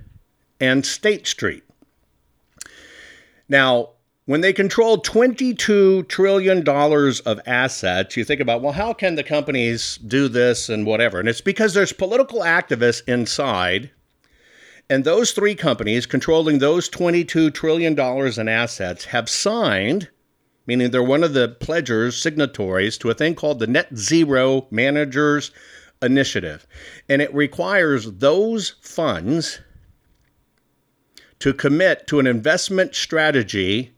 and 0.61 0.85
State 0.85 1.27
Street. 1.27 1.65
Now, 3.49 3.91
when 4.29 4.43
they 4.43 4.53
control 4.53 5.01
$22 5.01 6.07
trillion 6.07 6.69
of 6.69 7.41
assets, 7.47 8.15
you 8.15 8.25
think 8.27 8.43
about, 8.43 8.61
well, 8.61 8.75
how 8.75 8.93
can 8.93 9.15
the 9.15 9.25
companies 9.25 9.99
do 10.07 10.29
this 10.29 10.69
and 10.69 10.85
whatever? 10.85 11.19
And 11.19 11.31
it's 11.31 11.41
because 11.41 11.73
there's 11.73 11.95
political 11.95 12.41
activists 12.41 13.01
inside, 13.09 13.91
And 14.91 15.05
those 15.05 15.33
three 15.33 15.55
companies 15.55 16.05
controlling 16.05 16.59
those 16.59 16.91
$22 16.91 17.55
trillion 17.55 17.99
in 17.99 18.49
assets 18.49 19.07
have 19.07 19.31
signed, 19.31 20.11
meaning 20.67 20.91
they're 20.91 21.03
one 21.03 21.25
of 21.25 21.33
the 21.33 21.49
pledgers, 21.49 22.21
signatories 22.21 22.99
to 22.99 23.09
a 23.09 23.15
thing 23.15 23.35
called 23.35 23.61
the 23.61 23.67
Net 23.67 23.97
Zero 23.97 24.67
Managers 24.71 25.53
Initiative. 26.03 26.67
And 27.09 27.23
it 27.23 27.33
requires 27.33 28.13
those 28.13 28.75
funds 28.83 29.61
to 31.39 31.55
commit 31.55 32.07
to 32.09 32.19
an 32.21 32.27
investment 32.27 32.95
strategy 32.95 33.95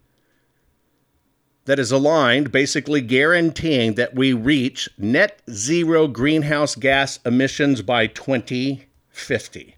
that 1.64 1.79
is 1.79 1.93
aligned, 1.93 2.50
basically 2.50 3.00
guaranteeing 3.00 3.95
that 3.95 4.14
we 4.14 4.33
reach 4.33 4.88
net 4.99 5.40
zero 5.50 6.09
greenhouse 6.09 6.75
gas 6.75 7.19
emissions 7.25 7.83
by 7.83 8.07
2050. 8.07 9.76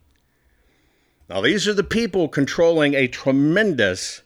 Now, 1.28 1.40
these 1.40 1.66
are 1.66 1.74
the 1.74 1.82
people 1.82 2.28
controlling 2.28 2.94
a 2.94 3.08
tremendous 3.08 4.22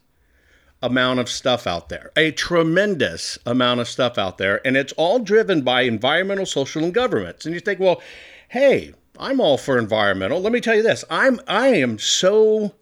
amount 0.83 1.21
of 1.21 1.29
stuff 1.29 1.67
out 1.67 1.89
there, 1.89 2.11
a 2.17 2.31
tremendous 2.33 3.39
amount 3.47 3.81
of 3.81 3.89
stuff 3.89 4.19
out 4.19 4.39
there, 4.39 4.61
and 4.67 4.77
it's 4.77 4.93
all 4.95 5.19
driven 5.19 5.63
by 5.63 5.83
environmental, 5.83 6.47
social, 6.47 6.85
and 6.85 6.93
governments. 6.93 7.47
And 7.47 7.55
you 7.55 7.61
think, 7.61 7.81
well, 7.81 8.03
hey, 8.49 8.93
I'm 9.19 9.41
all 9.41 9.59
for 9.59 9.79
environmental. 9.79 10.41
Let 10.41 10.53
me 10.53 10.61
tell 10.61 10.75
you 10.75 10.83
this: 10.83 11.05
I'm 11.11 11.41
I 11.49 11.69
am 11.69 11.99
so 11.99 12.75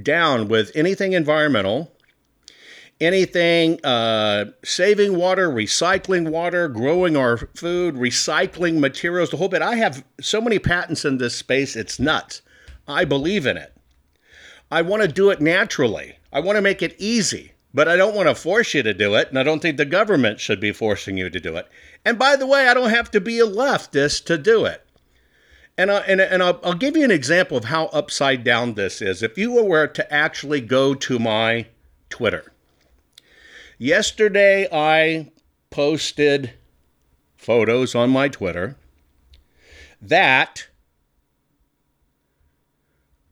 down 0.00 0.48
with 0.48 0.70
anything 0.74 1.12
environmental, 1.12 1.91
anything 3.02 3.84
uh, 3.84 4.46
saving 4.64 5.16
water, 5.16 5.48
recycling 5.50 6.30
water, 6.30 6.68
growing 6.68 7.16
our 7.16 7.36
food, 7.36 7.96
recycling 7.96 8.78
materials, 8.78 9.30
the 9.30 9.36
whole 9.36 9.48
bit. 9.48 9.62
I 9.62 9.74
have 9.76 10.04
so 10.20 10.40
many 10.40 10.58
patents 10.58 11.04
in 11.04 11.18
this 11.18 11.34
space, 11.34 11.76
it's 11.76 11.98
nuts. 11.98 12.42
I 12.86 13.04
believe 13.04 13.46
in 13.46 13.56
it. 13.56 13.74
I 14.70 14.82
want 14.82 15.02
to 15.02 15.08
do 15.08 15.30
it 15.30 15.40
naturally. 15.40 16.16
I 16.32 16.40
want 16.40 16.56
to 16.56 16.62
make 16.62 16.80
it 16.80 16.96
easy, 16.98 17.52
but 17.74 17.88
I 17.88 17.96
don't 17.96 18.14
want 18.14 18.28
to 18.28 18.34
force 18.34 18.72
you 18.72 18.82
to 18.82 18.94
do 18.94 19.14
it, 19.14 19.28
and 19.28 19.38
I 19.38 19.42
don't 19.42 19.60
think 19.60 19.76
the 19.76 19.84
government 19.84 20.40
should 20.40 20.60
be 20.60 20.72
forcing 20.72 21.18
you 21.18 21.28
to 21.28 21.40
do 21.40 21.56
it. 21.56 21.68
And 22.04 22.18
by 22.18 22.36
the 22.36 22.46
way, 22.46 22.68
I 22.68 22.74
don't 22.74 22.90
have 22.90 23.10
to 23.10 23.20
be 23.20 23.38
a 23.38 23.46
leftist 23.46 24.24
to 24.26 24.38
do 24.38 24.64
it. 24.64 24.86
And, 25.76 25.90
I, 25.90 25.98
and, 26.00 26.20
and 26.20 26.42
I'll, 26.42 26.60
I'll 26.62 26.74
give 26.74 26.96
you 26.96 27.04
an 27.04 27.10
example 27.10 27.56
of 27.56 27.64
how 27.64 27.86
upside 27.86 28.44
down 28.44 28.74
this 28.74 29.00
is. 29.00 29.22
If 29.22 29.38
you 29.38 29.52
were 29.52 29.86
to 29.86 30.12
actually 30.12 30.60
go 30.60 30.94
to 30.94 31.18
my 31.18 31.66
Twitter, 32.10 32.51
yesterday 33.82 34.68
I 34.72 35.32
posted 35.70 36.52
photos 37.36 37.96
on 37.96 38.10
my 38.10 38.28
Twitter 38.28 38.76
that 40.00 40.68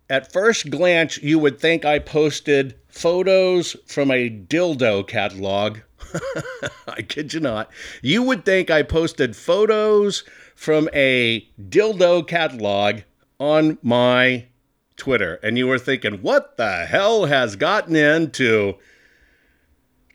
at 0.08 0.32
first 0.32 0.70
glance, 0.70 1.18
you 1.18 1.38
would 1.38 1.60
think 1.60 1.84
I 1.84 2.00
posted 2.00 2.74
photos 2.88 3.76
from 3.86 4.10
a 4.10 4.28
dildo 4.28 5.06
catalog. 5.06 5.78
I 6.88 7.02
kid 7.02 7.32
you 7.32 7.38
not. 7.38 7.70
You 8.02 8.24
would 8.24 8.44
think 8.44 8.70
I 8.70 8.82
posted 8.82 9.36
photos 9.36 10.24
from 10.56 10.88
a 10.92 11.48
dildo 11.62 12.26
catalog 12.26 13.02
on 13.38 13.78
my 13.84 14.46
Twitter. 14.96 15.38
And 15.44 15.56
you 15.56 15.68
were 15.68 15.78
thinking, 15.78 16.14
what 16.22 16.56
the 16.56 16.86
hell 16.86 17.26
has 17.26 17.54
gotten 17.54 17.94
into 17.94 18.74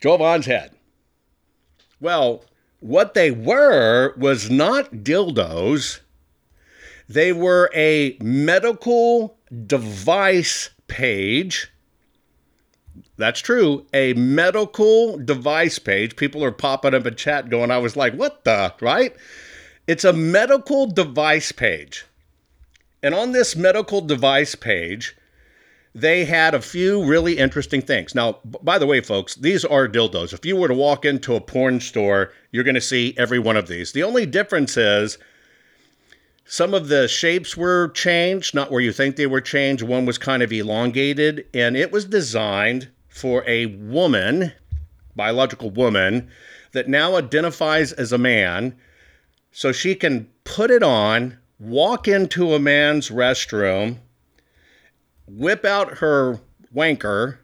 Jovan's 0.06 0.46
head? 0.46 0.70
Well, 2.00 2.44
what 2.78 3.14
they 3.14 3.32
were 3.32 4.14
was 4.16 4.48
not 4.48 4.92
dildos, 5.02 5.98
they 7.08 7.32
were 7.32 7.72
a 7.74 8.16
medical 8.20 9.36
device 9.66 10.70
page. 10.86 11.72
That's 13.16 13.40
true. 13.40 13.84
A 13.92 14.12
medical 14.12 15.18
device 15.18 15.80
page. 15.80 16.14
People 16.14 16.44
are 16.44 16.52
popping 16.52 16.94
up 16.94 17.04
in 17.04 17.16
chat 17.16 17.50
going, 17.50 17.72
I 17.72 17.78
was 17.78 17.96
like, 17.96 18.14
what 18.14 18.44
the, 18.44 18.74
right? 18.80 19.12
It's 19.88 20.04
a 20.04 20.12
medical 20.12 20.86
device 20.86 21.50
page. 21.50 22.06
And 23.02 23.12
on 23.12 23.32
this 23.32 23.56
medical 23.56 24.02
device 24.02 24.54
page, 24.54 25.16
they 25.96 26.26
had 26.26 26.54
a 26.54 26.60
few 26.60 27.02
really 27.02 27.38
interesting 27.38 27.80
things. 27.80 28.14
Now, 28.14 28.38
by 28.44 28.78
the 28.78 28.86
way, 28.86 29.00
folks, 29.00 29.34
these 29.34 29.64
are 29.64 29.88
dildos. 29.88 30.34
If 30.34 30.44
you 30.44 30.54
were 30.54 30.68
to 30.68 30.74
walk 30.74 31.06
into 31.06 31.34
a 31.34 31.40
porn 31.40 31.80
store, 31.80 32.32
you're 32.52 32.64
going 32.64 32.74
to 32.74 32.82
see 32.82 33.14
every 33.16 33.38
one 33.38 33.56
of 33.56 33.66
these. 33.66 33.92
The 33.92 34.02
only 34.02 34.26
difference 34.26 34.76
is 34.76 35.16
some 36.44 36.74
of 36.74 36.88
the 36.88 37.08
shapes 37.08 37.56
were 37.56 37.88
changed, 37.88 38.54
not 38.54 38.70
where 38.70 38.82
you 38.82 38.92
think 38.92 39.16
they 39.16 39.26
were 39.26 39.40
changed. 39.40 39.82
One 39.82 40.04
was 40.04 40.18
kind 40.18 40.42
of 40.42 40.52
elongated, 40.52 41.46
and 41.54 41.78
it 41.78 41.90
was 41.90 42.04
designed 42.04 42.90
for 43.08 43.42
a 43.46 43.64
woman, 43.64 44.52
biological 45.16 45.70
woman, 45.70 46.28
that 46.72 46.90
now 46.90 47.16
identifies 47.16 47.92
as 47.92 48.12
a 48.12 48.18
man. 48.18 48.76
So 49.50 49.72
she 49.72 49.94
can 49.94 50.28
put 50.44 50.70
it 50.70 50.82
on, 50.82 51.38
walk 51.58 52.06
into 52.06 52.52
a 52.52 52.60
man's 52.60 53.08
restroom, 53.08 54.00
whip 55.26 55.64
out 55.64 55.98
her 55.98 56.40
wanker, 56.74 57.38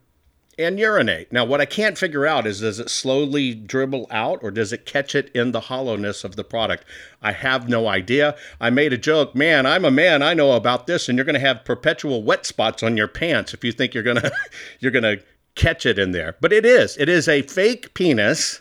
and 0.59 0.79
urinate. 0.79 1.33
Now, 1.33 1.45
what 1.45 1.61
I 1.61 1.65
can't 1.65 1.97
figure 1.97 2.27
out 2.27 2.47
is 2.47 2.61
does 2.61 2.79
it 2.79 2.91
slowly 2.91 3.55
dribble 3.55 4.07
out 4.11 4.41
or 4.43 4.51
does 4.51 4.73
it 4.73 4.85
catch 4.85 5.15
it 5.15 5.31
in 5.35 5.53
the 5.53 5.61
hollowness 5.61 6.25
of 6.25 6.37
the 6.37 6.45
product? 6.45 6.85
I 7.23 7.33
have 7.33 7.69
no 7.69 7.89
idea. 7.89 8.37
I 8.61 8.71
made 8.71 8.93
a 8.93 8.99
joke, 8.99 9.35
man, 9.35 9.65
I'm 9.65 9.85
a 9.85 9.91
man, 9.91 10.23
I 10.23 10.35
know 10.35 10.53
about 10.53 10.87
this, 10.87 11.09
and 11.09 11.17
you're 11.17 11.25
going 11.25 11.35
to 11.35 11.41
have 11.41 11.65
perpetual 11.65 12.23
wet 12.23 12.45
spots 12.45 12.83
on 12.83 12.97
your 12.97 13.09
pants 13.09 13.55
if 13.55 13.65
you 13.65 13.73
think 13.73 13.95
you're 13.95 14.03
going 14.03 14.17
to 14.21 14.33
you're 14.81 14.93
going 14.93 15.03
to 15.03 15.23
catch 15.55 15.87
it 15.87 15.99
in 15.99 16.13
there. 16.13 16.37
But 16.41 16.53
it 16.53 16.67
is. 16.67 16.97
It 16.99 17.09
is 17.09 17.29
a 17.29 17.43
fake 17.43 17.95
penis. 17.95 18.61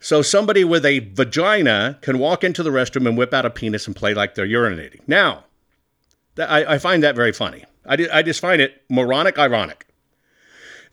So 0.00 0.20
somebody 0.20 0.64
with 0.64 0.84
a 0.84 0.98
vagina 0.98 1.98
can 2.02 2.18
walk 2.18 2.44
into 2.44 2.62
the 2.62 2.70
restroom 2.70 3.08
and 3.08 3.16
whip 3.16 3.32
out 3.32 3.46
a 3.46 3.50
penis 3.50 3.86
and 3.86 3.96
play 3.96 4.12
like 4.12 4.34
they're 4.34 4.46
urinating. 4.46 5.00
Now, 5.06 5.44
I, 6.38 6.74
I 6.74 6.78
find 6.78 7.02
that 7.02 7.14
very 7.14 7.32
funny. 7.32 7.64
I, 7.86 8.08
I 8.12 8.22
just 8.22 8.40
find 8.40 8.60
it 8.60 8.82
moronic, 8.88 9.38
ironic. 9.38 9.86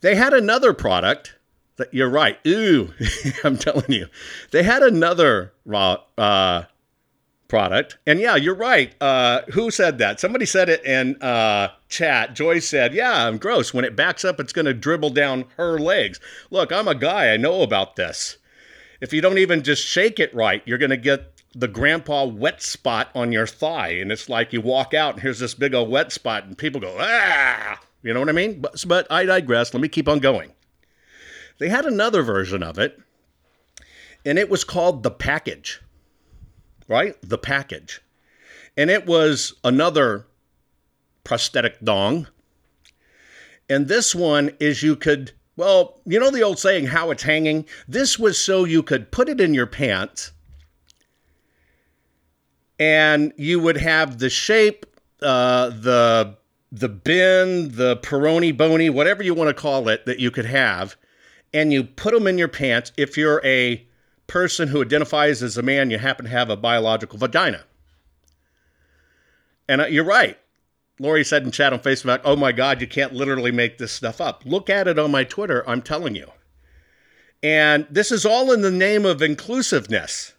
They 0.02 0.16
had 0.16 0.34
another 0.34 0.74
product 0.74 1.36
that 1.78 1.94
you're 1.94 2.10
right. 2.10 2.40
Ooh, 2.46 2.94
I'm 3.44 3.58
telling 3.58 3.92
you. 3.92 4.08
They 4.52 4.64
had 4.64 4.84
another 4.84 5.54
uh, 6.18 6.64
product. 7.48 7.98
And 8.08 8.20
yeah, 8.20 8.36
you're 8.36 8.56
right. 8.56 8.94
Uh, 9.02 9.42
who 9.52 9.72
said 9.72 9.98
that? 9.98 10.20
Somebody 10.20 10.46
said 10.46 10.70
it 10.70 10.84
in 10.86 11.22
uh, 11.22 11.70
chat. 11.90 12.34
Joyce 12.34 12.68
said, 12.68 12.94
Yeah, 12.94 13.28
I'm 13.28 13.38
gross. 13.38 13.74
When 13.74 13.86
it 13.86 13.96
backs 13.96 14.24
up, 14.24 14.40
it's 14.40 14.54
going 14.54 14.66
to 14.66 14.74
dribble 14.74 15.12
down 15.12 15.46
her 15.58 15.78
legs. 15.78 16.20
Look, 16.50 16.72
I'm 16.72 16.88
a 16.88 16.96
guy. 16.96 17.34
I 17.34 17.38
know 17.38 17.62
about 17.62 17.96
this. 17.96 18.38
If 19.02 19.12
you 19.12 19.22
don't 19.22 19.38
even 19.38 19.64
just 19.64 19.86
shake 19.86 20.20
it 20.20 20.34
right, 20.34 20.64
you're 20.66 20.78
going 20.78 20.92
to 20.92 20.98
get 20.98 21.41
the 21.54 21.68
grandpa 21.68 22.26
wet 22.26 22.62
spot 22.62 23.10
on 23.14 23.32
your 23.32 23.48
thigh. 23.48 23.90
And 23.90 24.12
it's 24.12 24.30
like 24.30 24.54
you 24.54 24.62
walk 24.62 24.94
out 24.94 25.16
and 25.16 25.22
here's 25.22 25.40
this 25.40 25.54
big 25.54 25.74
old 25.74 25.90
wet 25.90 26.12
spot, 26.12 26.46
and 26.46 26.58
people 26.58 26.82
go, 26.82 26.98
Ah! 27.00 27.80
You 28.04 28.14
know 28.14 28.20
what 28.20 28.30
I 28.30 28.34
mean? 28.34 28.62
But, 28.62 28.84
but 28.88 29.12
I 29.12 29.26
digress. 29.26 29.74
Let 29.74 29.82
me 29.82 29.88
keep 29.88 30.08
on 30.08 30.20
going. 30.20 30.54
They 31.60 31.70
had 31.70 31.86
another 31.86 32.24
version 32.24 32.64
of 32.64 32.80
it, 32.80 33.00
and 34.26 34.40
it 34.40 34.50
was 34.50 34.64
called 34.64 35.04
The 35.04 35.12
Package, 35.12 35.82
right? 36.88 37.16
The 37.22 37.38
Package. 37.38 38.02
And 38.76 38.90
it 38.90 39.06
was 39.06 39.54
another 39.64 40.26
prosthetic 41.24 41.80
dong. 41.82 42.28
And 43.70 43.88
this 43.88 44.16
one 44.16 44.52
is 44.60 44.82
you 44.82 44.96
could, 44.96 45.34
well, 45.56 46.00
you 46.06 46.20
know 46.20 46.32
the 46.32 46.42
old 46.42 46.58
saying, 46.58 46.88
how 46.88 47.12
it's 47.12 47.24
hanging? 47.24 47.66
This 47.88 48.18
was 48.18 48.40
so 48.40 48.64
you 48.64 48.82
could 48.82 49.12
put 49.12 49.30
it 49.30 49.40
in 49.40 49.54
your 49.54 49.68
pants 49.68 50.32
and 52.82 53.32
you 53.38 53.60
would 53.60 53.78
have 53.78 54.18
the 54.18 54.30
shape, 54.30 54.88
uh, 55.22 55.70
the 55.70 56.36
the 56.72 56.90
bin, 56.90 57.76
the 57.76 57.98
peroni 57.98 58.58
bony, 58.58 58.90
whatever 58.90 59.22
you 59.22 59.36
want 59.36 59.50
to 59.50 59.54
call 59.54 59.88
it, 59.88 60.08
that 60.08 60.20
you 60.20 60.32
could 60.32 60.46
have, 60.46 60.96
and 61.54 61.72
you 61.72 61.84
put 61.84 62.12
them 62.12 62.26
in 62.26 62.40
your 62.40 62.48
pants 62.48 62.92
if 62.98 63.18
you're 63.18 63.40
a 63.46 63.86
person 64.26 64.70
who 64.70 64.82
identifies 64.82 65.44
as 65.44 65.58
a 65.58 65.62
man, 65.62 65.92
you 65.92 66.00
happen 66.00 66.26
to 66.26 66.32
have 66.32 66.50
a 66.50 66.58
biological 66.58 67.20
vagina. 67.20 67.66
And 69.70 69.82
uh, 69.82 69.86
you're 69.86 70.04
right. 70.04 70.40
Lori 71.00 71.24
said 71.24 71.44
in 71.44 71.52
chat 71.52 71.74
on 71.74 71.80
Facebook, 71.80 72.22
oh 72.24 72.36
my 72.36 72.52
God, 72.52 72.82
you 72.82 72.88
can't 72.88 73.14
literally 73.14 73.52
make 73.52 73.78
this 73.78 73.92
stuff 73.92 74.20
up. 74.20 74.44
Look 74.44 74.72
at 74.72 74.88
it 74.88 74.98
on 74.98 75.12
my 75.12 75.24
Twitter, 75.24 75.64
I'm 75.70 75.84
telling 75.84 76.16
you. 76.16 76.32
And 77.44 77.86
this 77.92 78.12
is 78.12 78.26
all 78.26 78.52
in 78.52 78.62
the 78.62 78.72
name 78.72 79.06
of 79.06 79.22
inclusiveness. 79.22 80.34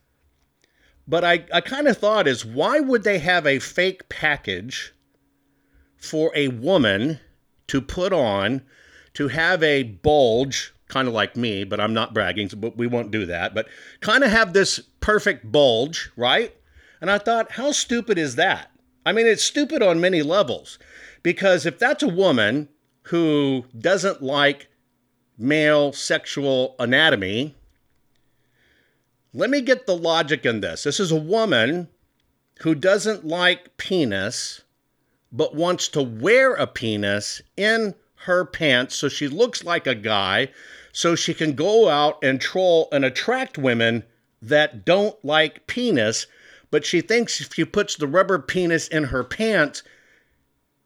But 1.07 1.25
I, 1.25 1.45
I 1.53 1.61
kind 1.61 1.89
of 1.89 1.99
thought 1.99 2.29
is 2.29 2.45
why 2.45 2.81
would 2.81 3.05
they 3.05 3.19
have 3.19 3.47
a 3.47 3.59
fake 3.59 4.09
package 4.09 4.95
for 5.97 6.33
a 6.35 6.49
woman 6.49 7.21
to 7.69 7.81
put 7.81 8.13
on 8.13 8.63
to 9.15 9.29
have 9.29 9.63
a 9.63 9.83
bulge, 9.83 10.75
kind 10.89 11.09
of 11.09 11.15
like 11.15 11.37
me, 11.37 11.65
but 11.65 11.81
I'm 11.81 11.95
not 11.95 12.15
bragging, 12.15 12.51
but 12.57 12.77
we 12.77 12.87
won't 12.87 13.11
do 13.11 13.27
that, 13.27 13.55
but 13.55 13.69
kind 14.01 14.25
of 14.25 14.31
have 14.31 14.53
this 14.53 14.81
perfect 15.01 15.51
bulge, 15.51 16.11
right? 16.17 16.55
And 17.01 17.11
I 17.11 17.19
thought, 17.19 17.53
how 17.53 17.73
stupid 17.73 18.17
is 18.19 18.37
that? 18.37 18.71
I 19.05 19.13
mean, 19.13 19.27
it's 19.27 19.43
stupid 19.45 19.83
on 19.83 20.01
many 20.01 20.23
levels. 20.23 20.79
Because 21.23 21.67
if 21.67 21.79
that's 21.79 22.03
a 22.03 22.09
woman 22.09 22.69
who 23.05 23.65
doesn't 23.77 24.23
like 24.23 24.69
male 25.39 25.93
sexual 25.93 26.77
anatomy, 26.79 27.57
let 29.35 29.51
me 29.51 29.61
get 29.61 29.87
the 29.87 29.97
logic 29.97 30.45
in 30.45 30.61
this. 30.61 30.85
This 30.85 31.01
is 31.01 31.11
a 31.11 31.17
woman 31.17 31.89
who 32.61 32.75
doesn't 32.75 33.25
like 33.25 33.77
penis, 33.77 34.63
but 35.33 35.55
wants 35.55 35.89
to 35.89 36.03
wear 36.03 36.55
a 36.55 36.67
penis 36.67 37.41
in 37.57 37.95
her 38.15 38.45
pants 38.45 38.95
so 38.95 39.09
she 39.09 39.27
looks 39.27 39.65
like 39.65 39.87
a 39.87 39.95
guy, 39.95 40.49
so 40.93 41.15
she 41.15 41.35
can 41.35 41.55
go 41.55 41.89
out 41.89 42.23
and 42.23 42.41
troll 42.41 42.89
and 42.93 43.05
attract 43.05 43.59
women 43.59 44.05
that 44.41 44.85
don't 44.85 45.23
like 45.25 45.67
penis. 45.67 46.27
But 46.71 46.85
she 46.85 47.01
thinks 47.01 47.41
if 47.41 47.55
she 47.55 47.65
puts 47.65 47.97
the 47.97 48.07
rubber 48.07 48.39
penis 48.39 48.89
in 48.89 49.05
her 49.05 49.25
pants, 49.25 49.83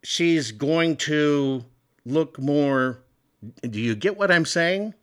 she's 0.03 0.53
going 0.53 0.97
to 0.99 1.65
look 2.05 2.39
more. 2.39 3.03
Do 3.63 3.81
you 3.81 3.95
get 3.95 4.17
what 4.17 4.31
I'm 4.31 4.47
saying? 4.47 4.95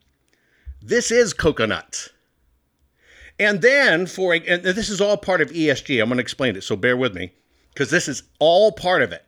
This 0.82 1.12
is 1.12 1.34
coconuts. 1.34 2.10
And 3.40 3.62
then 3.62 4.06
for, 4.06 4.34
and 4.34 4.64
this 4.64 4.90
is 4.90 5.02
all 5.02 5.18
part 5.18 5.42
of 5.42 5.52
ESG. 5.52 6.02
I'm 6.02 6.10
going 6.10 6.18
to 6.18 6.22
explain 6.22 6.56
it, 6.56 6.64
so 6.64 6.76
bear 6.76 6.96
with 6.96 7.16
me, 7.16 7.34
because 7.74 7.90
this 7.90 8.08
is 8.08 8.24
all 8.40 8.72
part 8.72 9.02
of 9.02 9.12
it. 9.12 9.26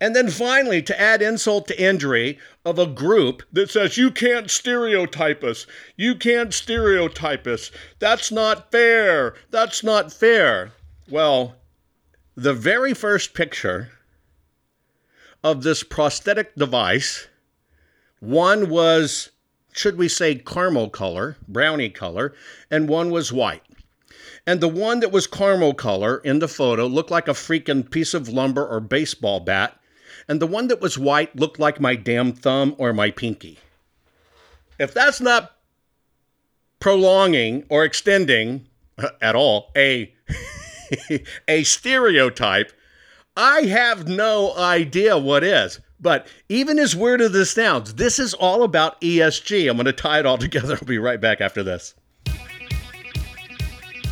And 0.00 0.14
then 0.14 0.28
finally, 0.28 0.82
to 0.82 1.00
add 1.00 1.22
insult 1.22 1.68
to 1.68 1.82
injury 1.82 2.38
of 2.66 2.78
a 2.78 2.86
group 2.86 3.42
that 3.52 3.70
says, 3.70 3.96
you 3.96 4.10
can't 4.10 4.50
stereotype 4.50 5.42
us. 5.42 5.66
You 5.96 6.14
can't 6.16 6.52
stereotype 6.52 7.46
us. 7.46 7.70
That's 7.98 8.30
not 8.30 8.70
fair. 8.70 9.34
That's 9.50 9.82
not 9.82 10.12
fair. 10.12 10.72
Well, 11.08 11.56
the 12.34 12.52
very 12.52 12.92
first 12.92 13.32
picture 13.32 13.90
of 15.42 15.62
this 15.62 15.82
prosthetic 15.82 16.54
device, 16.56 17.28
one 18.20 18.68
was, 18.68 19.30
should 19.76 19.98
we 19.98 20.08
say, 20.08 20.36
caramel 20.36 20.90
color, 20.90 21.36
brownie 21.46 21.90
color, 21.90 22.34
and 22.70 22.88
one 22.88 23.10
was 23.10 23.32
white. 23.32 23.62
And 24.46 24.60
the 24.60 24.68
one 24.68 25.00
that 25.00 25.12
was 25.12 25.26
caramel 25.26 25.74
color 25.74 26.18
in 26.18 26.38
the 26.38 26.48
photo 26.48 26.86
looked 26.86 27.10
like 27.10 27.28
a 27.28 27.32
freaking 27.32 27.90
piece 27.90 28.14
of 28.14 28.28
lumber 28.28 28.66
or 28.66 28.80
baseball 28.80 29.40
bat 29.40 29.78
and 30.28 30.40
the 30.40 30.46
one 30.46 30.68
that 30.68 30.80
was 30.80 30.98
white 30.98 31.36
looked 31.36 31.58
like 31.58 31.80
my 31.80 31.94
damn 31.94 32.32
thumb 32.32 32.74
or 32.78 32.92
my 32.92 33.10
pinky. 33.10 33.58
If 34.78 34.92
that's 34.92 35.20
not 35.20 35.56
prolonging 36.80 37.64
or 37.68 37.84
extending 37.84 38.66
uh, 38.98 39.08
at 39.20 39.34
all 39.34 39.70
a 39.76 40.12
a 41.48 41.64
stereotype, 41.64 42.72
I 43.36 43.62
have 43.62 44.08
no 44.08 44.56
idea 44.56 45.18
what 45.18 45.44
is. 45.44 45.80
But 46.00 46.26
even 46.48 46.78
as 46.78 46.94
weird 46.94 47.20
as 47.20 47.32
this 47.32 47.50
sounds, 47.50 47.94
this 47.94 48.18
is 48.18 48.34
all 48.34 48.62
about 48.62 49.00
ESG. 49.00 49.68
I'm 49.68 49.76
going 49.76 49.86
to 49.86 49.92
tie 49.92 50.18
it 50.18 50.26
all 50.26 50.38
together. 50.46 50.74
I'll 50.80 50.86
be 50.86 50.98
right 50.98 51.20
back 51.20 51.40
after 51.40 51.62
this. 51.62 51.94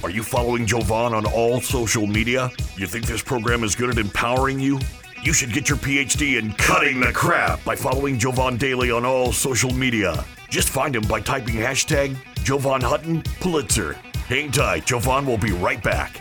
Are 0.03 0.11
you 0.11 0.23
following 0.23 0.67
Jovan 0.67 1.15
on 1.15 1.25
all 1.25 1.63
social 1.63 2.07
media? 2.07 2.51
You 2.77 2.87
think 2.87 3.07
this 3.07 3.23
program 3.23 3.65
is 3.65 3.75
good 3.75 3.89
at 3.89 3.97
empowering 3.97 4.61
you? 4.61 4.79
You 5.23 5.33
should 5.33 5.55
get 5.55 5.71
your 5.71 5.79
PhD 5.79 6.39
in 6.39 6.53
cutting 6.53 7.01
the 7.01 7.11
crap 7.11 7.65
by 7.65 7.75
following 7.75 8.19
Jovan 8.19 8.59
Daily 8.59 8.91
on 8.91 9.07
all 9.07 9.33
social 9.33 9.73
media. 9.73 10.23
Just 10.51 10.69
find 10.69 10.95
him 10.95 11.05
by 11.09 11.21
typing 11.21 11.55
hashtag 11.55 12.19
Jovan 12.45 12.83
Hutton 12.83 13.23
Pulitzer. 13.41 13.95
Hang 14.29 14.51
tight, 14.51 14.85
Jovan 14.85 15.25
will 15.25 15.39
be 15.39 15.53
right 15.53 15.83
back. 15.83 16.21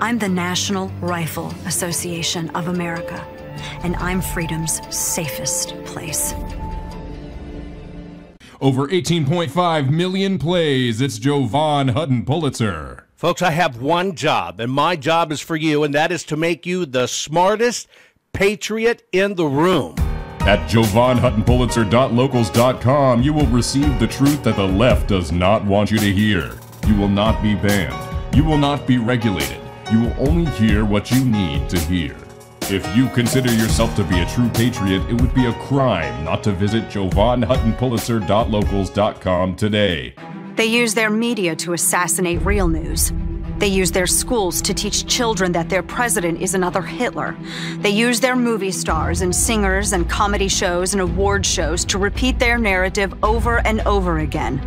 I'm 0.00 0.18
the 0.18 0.28
National 0.28 0.88
Rifle 1.00 1.54
Association 1.66 2.50
of 2.50 2.68
America, 2.68 3.24
and 3.82 3.96
I'm 3.96 4.20
freedom's 4.20 4.80
safest 4.94 5.70
place. 5.84 6.34
Over 8.60 8.86
18.5 8.88 9.90
million 9.90 10.38
plays. 10.38 11.00
It's 11.00 11.18
Jovan 11.18 11.88
Hutton 11.88 12.24
Pulitzer. 12.24 13.06
Folks, 13.14 13.40
I 13.40 13.52
have 13.52 13.80
one 13.80 14.16
job, 14.16 14.58
and 14.58 14.72
my 14.72 14.96
job 14.96 15.30
is 15.30 15.40
for 15.40 15.54
you, 15.56 15.84
and 15.84 15.94
that 15.94 16.10
is 16.10 16.24
to 16.24 16.36
make 16.36 16.66
you 16.66 16.86
the 16.86 17.06
smartest 17.06 17.86
patriot 18.32 19.06
in 19.12 19.36
the 19.36 19.46
room. 19.46 19.94
At 20.40 20.68
JovanHuttonPulitzer.locals.com, 20.68 23.22
you 23.22 23.32
will 23.32 23.46
receive 23.46 23.98
the 23.98 24.06
truth 24.06 24.42
that 24.42 24.56
the 24.56 24.66
left 24.66 25.08
does 25.08 25.32
not 25.32 25.64
want 25.64 25.90
you 25.90 25.96
to 25.98 26.12
hear. 26.12 26.52
You 26.86 26.96
will 26.96 27.08
not 27.08 27.42
be 27.42 27.54
banned. 27.54 28.36
You 28.36 28.44
will 28.44 28.58
not 28.58 28.86
be 28.86 28.98
regulated. 28.98 29.63
You 29.92 30.00
will 30.00 30.14
only 30.28 30.50
hear 30.52 30.84
what 30.84 31.10
you 31.10 31.24
need 31.24 31.68
to 31.70 31.78
hear. 31.78 32.14
If 32.62 32.96
you 32.96 33.08
consider 33.10 33.52
yourself 33.52 33.94
to 33.96 34.04
be 34.04 34.20
a 34.20 34.26
true 34.26 34.48
patriot, 34.48 35.02
it 35.10 35.20
would 35.20 35.34
be 35.34 35.44
a 35.46 35.52
crime 35.54 36.24
not 36.24 36.42
to 36.44 36.52
visit 36.52 36.88
JovanHuttonPulitzer.locals.com 36.88 39.56
today. 39.56 40.14
They 40.56 40.64
use 40.64 40.94
their 40.94 41.10
media 41.10 41.54
to 41.56 41.74
assassinate 41.74 42.40
real 42.42 42.68
news. 42.68 43.12
They 43.58 43.66
use 43.68 43.92
their 43.92 44.06
schools 44.06 44.62
to 44.62 44.72
teach 44.74 45.06
children 45.06 45.52
that 45.52 45.68
their 45.68 45.82
president 45.82 46.40
is 46.40 46.54
another 46.54 46.80
Hitler. 46.82 47.36
They 47.78 47.90
use 47.90 48.20
their 48.20 48.36
movie 48.36 48.72
stars 48.72 49.20
and 49.20 49.34
singers 49.34 49.92
and 49.92 50.08
comedy 50.08 50.48
shows 50.48 50.94
and 50.94 51.02
award 51.02 51.44
shows 51.44 51.84
to 51.86 51.98
repeat 51.98 52.38
their 52.38 52.56
narrative 52.58 53.12
over 53.22 53.58
and 53.66 53.80
over 53.82 54.20
again. 54.20 54.66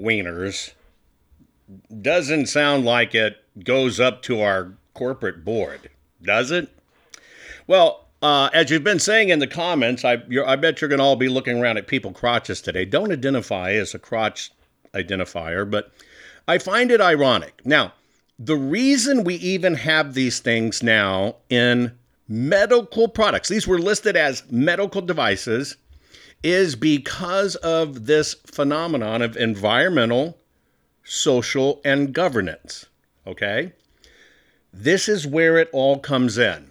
wieners 0.00 0.72
doesn't 2.02 2.46
sound 2.46 2.84
like 2.84 3.14
it 3.14 3.36
goes 3.64 4.00
up 4.00 4.22
to 4.22 4.40
our 4.40 4.72
corporate 4.94 5.44
board, 5.44 5.90
does 6.22 6.50
it? 6.50 6.68
Well, 7.66 8.06
uh, 8.22 8.50
as 8.52 8.70
you've 8.70 8.84
been 8.84 8.98
saying 8.98 9.30
in 9.30 9.38
the 9.38 9.46
comments, 9.46 10.04
I, 10.04 10.22
I 10.46 10.56
bet 10.56 10.80
you're 10.80 10.88
going 10.88 10.98
to 10.98 11.04
all 11.04 11.16
be 11.16 11.28
looking 11.28 11.58
around 11.58 11.78
at 11.78 11.86
people 11.86 12.12
crotches 12.12 12.60
today. 12.60 12.84
Don't 12.84 13.12
identify 13.12 13.72
as 13.72 13.94
a 13.94 13.98
crotch 13.98 14.50
identifier, 14.94 15.70
but 15.70 15.92
I 16.46 16.58
find 16.58 16.90
it 16.90 17.00
ironic. 17.00 17.62
Now, 17.64 17.94
the 18.38 18.56
reason 18.56 19.24
we 19.24 19.36
even 19.36 19.74
have 19.74 20.14
these 20.14 20.40
things 20.40 20.82
now 20.82 21.36
in 21.48 21.92
medical 22.28 23.08
products, 23.08 23.48
these 23.48 23.66
were 23.66 23.78
listed 23.78 24.16
as 24.16 24.42
medical 24.50 25.00
devices, 25.00 25.76
is 26.42 26.74
because 26.76 27.56
of 27.56 28.06
this 28.06 28.34
phenomenon 28.46 29.22
of 29.22 29.36
environmental, 29.36 30.38
social, 31.04 31.80
and 31.84 32.12
governance. 32.12 32.86
Okay? 33.26 33.72
This 34.72 35.08
is 35.08 35.26
where 35.26 35.58
it 35.58 35.68
all 35.72 35.98
comes 35.98 36.38
in. 36.38 36.70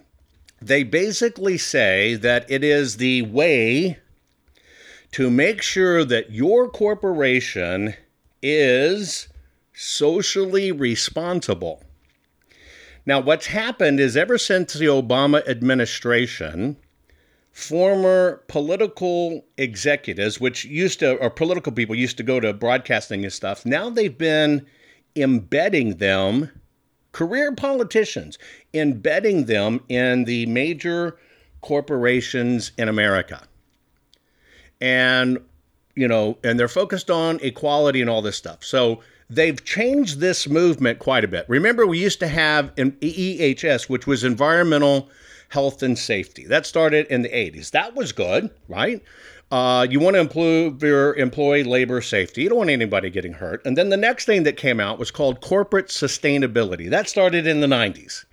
They 0.62 0.84
basically 0.84 1.58
say 1.58 2.15
that 2.15 2.49
it 2.49 2.63
is 2.63 2.97
the 2.97 3.21
way 3.23 3.99
to 5.12 5.29
make 5.29 5.62
sure 5.62 6.03
that 6.05 6.32
your 6.32 6.69
corporation 6.69 7.95
is 8.41 9.27
socially 9.73 10.71
responsible. 10.71 11.84
Now, 13.05 13.19
what's 13.19 13.47
happened 13.47 13.99
is 13.99 14.15
ever 14.15 14.38
since 14.38 14.73
the 14.73 14.86
Obama 14.86 15.47
administration, 15.47 16.77
former 17.60 18.41
political 18.48 19.45
executives, 19.58 20.39
which 20.39 20.63
used 20.63 21.00
to, 21.00 21.15
or 21.17 21.30
political 21.30 21.74
people 21.74 21.93
used 21.93 22.15
to 22.15 22.24
go 22.24 22.39
to 22.39 22.54
broadcasting 22.54 23.24
and 23.26 23.34
stuff, 23.34 23.65
now 23.65 23.89
they've 23.89 24.17
been 24.17 24.65
embedding 25.15 25.98
them, 25.98 26.50
career 27.12 27.54
politicians, 27.54 28.39
embedding 28.74 29.45
them 29.45 29.82
in 29.89 30.24
the 30.24 30.45
major 30.45 31.17
corporations 31.60 32.72
in 32.78 32.88
America. 32.88 33.45
And, 34.80 35.38
you 35.95 36.08
know, 36.08 36.38
and 36.43 36.58
they're 36.58 36.69
focused 36.69 37.12
on 37.12 37.41
equality 37.41 38.00
and 38.00 38.10
all 38.10 38.22
this 38.22 38.38
stuff. 38.38 38.63
So 38.63 39.02
they've 39.30 39.62
changed 39.65 40.22
this 40.22 40.48
movement 40.48 41.00
quite 41.00 41.26
a 41.26 41.28
bit. 41.28 41.45
Remember, 41.50 41.86
we 41.86 42.00
used 42.00 42.22
to 42.22 42.28
have 42.30 42.72
an 42.78 42.93
EHS, 43.02 43.89
which 43.89 44.08
was 44.08 44.24
environmental 44.24 45.10
health 45.50 45.84
and 45.84 45.98
safety. 45.98 46.46
That 46.46 46.66
started 46.66 47.08
in 47.08 47.24
the 47.24 47.30
80s. 47.30 47.72
That 47.72 47.96
was 47.96 48.12
good, 48.12 48.50
right? 48.68 49.04
Uh, 49.52 49.88
you 49.90 50.00
want 50.00 50.16
to 50.16 50.20
improve 50.20 50.82
your 50.84 51.16
employee 51.16 51.64
labor 51.64 52.02
safety. 52.02 52.44
You 52.44 52.50
don't 52.50 52.60
want 52.60 52.70
anybody 52.70 53.10
getting 53.10 53.34
hurt. 53.34 53.66
And 53.66 53.76
then 53.76 53.90
the 53.90 53.98
next 53.98 54.26
thing 54.26 54.44
that 54.44 54.58
came 54.58 54.80
out 54.80 55.00
was 55.00 55.10
called 55.10 55.42
corporate 55.42 55.88
sustainability. 55.88 56.90
That 56.90 57.10
started 57.10 57.48
in 57.48 57.60
the 57.60 57.68
90s. 57.68 58.26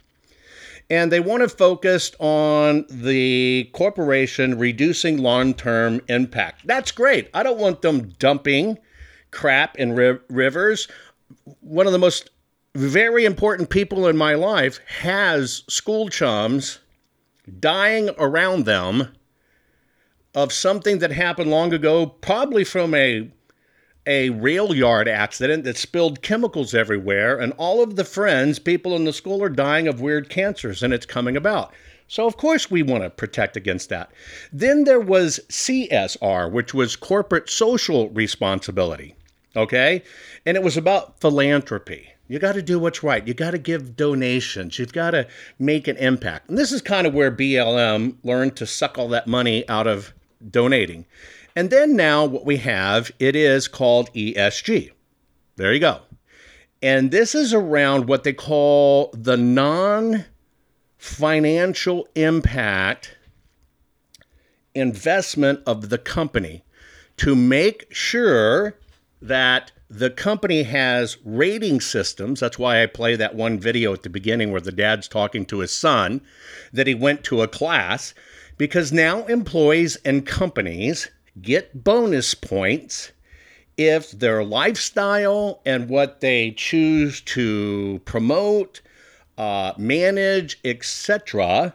And 0.89 1.11
they 1.11 1.21
want 1.21 1.43
to 1.43 1.49
focus 1.49 2.13
on 2.21 2.85
the 2.89 3.69
corporation 3.73 4.59
reducing 4.59 5.17
long 5.19 5.55
term 5.55 6.01
impact. 6.09 6.67
That's 6.67 6.93
great. 6.93 7.29
I 7.35 7.43
don't 7.43 7.59
want 7.59 7.83
them 7.83 8.13
dumping 8.19 8.79
crap 9.31 9.77
in 9.77 9.95
ri- 9.95 10.21
rivers. 10.29 10.87
One 11.61 11.87
of 11.87 11.93
the 11.93 11.99
most 11.99 12.31
very 12.77 13.25
important 13.25 13.71
people 13.71 14.07
in 14.07 14.17
my 14.17 14.35
life 14.35 14.79
has 15.01 15.65
school 15.67 16.09
chums 16.09 16.79
dying 17.61 18.11
around 18.19 18.65
them 18.65 19.15
of 20.35 20.53
something 20.53 20.99
that 20.99 21.13
happened 21.13 21.51
long 21.51 21.73
ago, 21.73 22.07
probably 22.07 22.65
from 22.65 22.95
a 22.95 23.31
a 24.07 24.31
rail 24.31 24.73
yard 24.75 25.09
accident 25.09 25.65
that 25.65 25.77
spilled 25.77 26.23
chemicals 26.23 26.75
everywhere, 26.75 27.39
and 27.39 27.53
all 27.55 27.83
of 27.83 27.97
the 27.97 28.05
friends, 28.05 28.59
people 28.59 28.95
in 28.95 29.05
the 29.05 29.13
school, 29.13 29.43
are 29.43 29.49
dying 29.49 29.89
of 29.89 30.01
weird 30.01 30.29
cancers, 30.29 30.83
and 30.83 30.95
it's 30.95 31.07
coming 31.07 31.37
about. 31.37 31.73
So, 32.09 32.27
of 32.27 32.37
course, 32.37 32.71
we 32.71 32.83
want 32.83 33.03
to 33.03 33.11
protect 33.11 33.57
against 33.57 33.89
that. 33.89 34.13
Then 34.53 34.85
there 34.85 35.01
was 35.01 35.41
CSR, 35.49 36.51
which 36.53 36.73
was 36.73 36.95
corporate 36.95 37.51
social 37.51 38.09
responsibility. 38.11 39.17
Okay? 39.57 40.03
And 40.45 40.57
it 40.57 40.63
was 40.63 40.77
about 40.77 41.21
philanthropy. 41.21 42.13
You 42.29 42.39
got 42.39 42.53
to 42.53 42.63
do 42.63 42.79
what's 42.79 43.03
right. 43.03 43.27
You 43.27 43.35
got 43.35 43.53
to 43.53 43.59
give 43.59 43.97
donations. 43.97 44.79
You've 44.79 44.93
got 44.93 45.13
to 45.13 45.29
make 45.59 45.87
an 45.87 45.97
impact. 45.97 46.49
And 46.49 46.59
this 46.59 46.73
is 46.73 46.83
kind 46.83 47.07
of 47.07 47.15
where 47.15 47.31
BLM 47.31 48.17
learned 48.25 48.57
to 48.57 48.67
suck 48.67 48.99
all 48.99 49.09
that 49.09 49.27
money 49.27 49.69
out 49.69 49.87
of 49.87 50.13
donating. 50.51 51.07
And 51.55 51.71
then 51.71 51.97
now 51.97 52.25
what 52.25 52.45
we 52.45 52.59
have, 52.59 53.11
it 53.19 53.37
is 53.37 53.69
called 53.69 54.13
ESG. 54.13 54.91
There 55.57 55.73
you 55.73 55.81
go. 55.81 56.01
And 56.83 57.11
this 57.11 57.35
is 57.35 57.55
around 57.55 58.07
what 58.07 58.25
they 58.25 58.33
call 58.33 59.11
the 59.15 59.37
non 59.37 60.27
financial 60.99 62.09
impact 62.15 63.17
investment 64.75 65.61
of 65.67 65.89
the 65.89 65.99
company 65.99 66.63
to 67.17 67.35
make 67.35 67.87
sure 67.91 68.79
that 69.23 69.73
the 69.89 70.11
company 70.11 70.65
has 70.65 71.17
rating 71.25 71.81
systems. 71.81 72.41
That's 72.41 72.59
why 72.59 72.83
I 72.83 72.87
play 72.87 73.15
that 73.17 73.35
one 73.35 73.59
video 73.59 73.93
at 73.93 74.03
the 74.03 74.11
beginning 74.11 74.51
where 74.51 74.61
the 74.61 74.73
dad's 74.73 75.07
talking 75.07 75.47
to 75.47 75.61
his 75.61 75.73
son 75.73 76.21
that 76.73 76.87
he 76.87 76.95
went 76.95 77.23
to 77.25 77.43
a 77.43 77.49
class 77.49 78.15
because 78.59 78.93
now 78.93 79.25
employees 79.27 79.97
and 80.05 80.27
companies 80.27 81.11
get 81.41 81.85
bonus 81.85 82.35
points 82.35 83.13
if 83.77 84.11
their 84.11 84.43
lifestyle 84.43 85.61
and 85.67 85.89
what 85.89 86.21
they 86.21 86.51
choose 86.51 87.21
to 87.21 88.01
promote, 88.07 88.81
uh, 89.37 89.73
manage, 89.77 90.59
etc., 90.65 91.75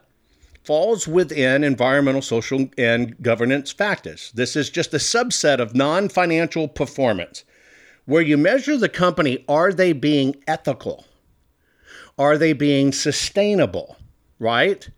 falls 0.64 1.08
within 1.08 1.64
environmental, 1.64 2.22
social, 2.22 2.68
and 2.78 3.22
governance 3.22 3.72
factors. 3.72 4.32
This 4.34 4.56
is 4.56 4.70
just 4.70 4.94
a 4.94 4.98
subset 4.98 5.60
of 5.60 5.76
non 5.76 6.10
financial 6.10 6.68
performance 6.68 7.44
where 8.12 8.22
you 8.22 8.38
measure 8.38 8.76
the 8.76 8.90
company 8.90 9.46
are 9.48 9.72
they 9.72 9.94
being 9.94 10.36
ethical? 10.46 11.06
Are 12.20 12.38
they 12.38 12.52
being 12.52 12.92
sustainable? 12.92 13.96
Right? 14.38 14.90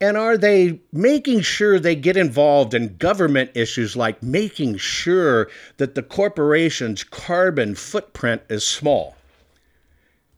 And 0.00 0.16
are 0.16 0.38
they 0.38 0.80
making 0.92 1.40
sure 1.40 1.80
they 1.80 1.96
get 1.96 2.16
involved 2.16 2.72
in 2.72 2.96
government 2.96 3.50
issues 3.54 3.96
like 3.96 4.22
making 4.22 4.76
sure 4.76 5.50
that 5.78 5.96
the 5.96 6.02
corporation's 6.04 7.02
carbon 7.02 7.74
footprint 7.74 8.42
is 8.48 8.64
small? 8.64 9.16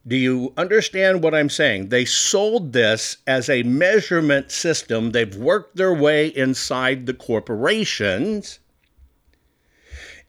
Do 0.07 0.15
you 0.15 0.53
understand 0.57 1.21
what 1.21 1.35
I'm 1.35 1.51
saying? 1.51 1.89
They 1.89 2.03
sold 2.03 2.73
this 2.73 3.17
as 3.27 3.47
a 3.47 3.61
measurement 3.61 4.51
system. 4.51 5.11
They've 5.11 5.35
worked 5.35 5.75
their 5.75 5.93
way 5.93 6.29
inside 6.29 7.05
the 7.05 7.13
corporations, 7.13 8.57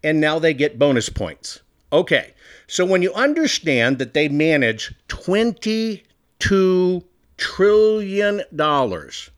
and 0.02 0.20
now 0.20 0.38
they 0.38 0.52
get 0.52 0.78
bonus 0.78 1.08
points. 1.08 1.60
Okay, 1.94 2.34
so 2.66 2.84
when 2.84 3.02
you 3.02 3.14
understand 3.14 3.98
that 3.98 4.14
they 4.14 4.28
manage 4.28 4.92
22 5.06 7.04
trillion 7.36 8.42
dollars, 8.56 9.30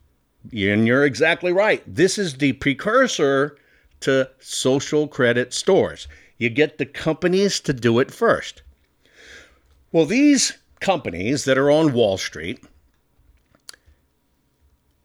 and 0.51 0.87
you're 0.87 1.05
exactly 1.05 1.51
right, 1.51 1.83
this 1.85 2.17
is 2.17 2.33
the 2.33 2.53
precursor 2.53 3.59
to 3.99 4.27
social 4.39 5.07
credit 5.07 5.53
scores. 5.53 6.07
You 6.39 6.49
get 6.49 6.79
the 6.79 6.87
companies 6.87 7.59
to 7.59 7.73
do 7.73 7.99
it 7.99 8.09
first. 8.09 8.63
Well, 9.91 10.07
these 10.07 10.57
companies 10.79 11.45
that 11.45 11.59
are 11.59 11.69
on 11.69 11.93
Wall 11.93 12.17
Street, 12.17 12.63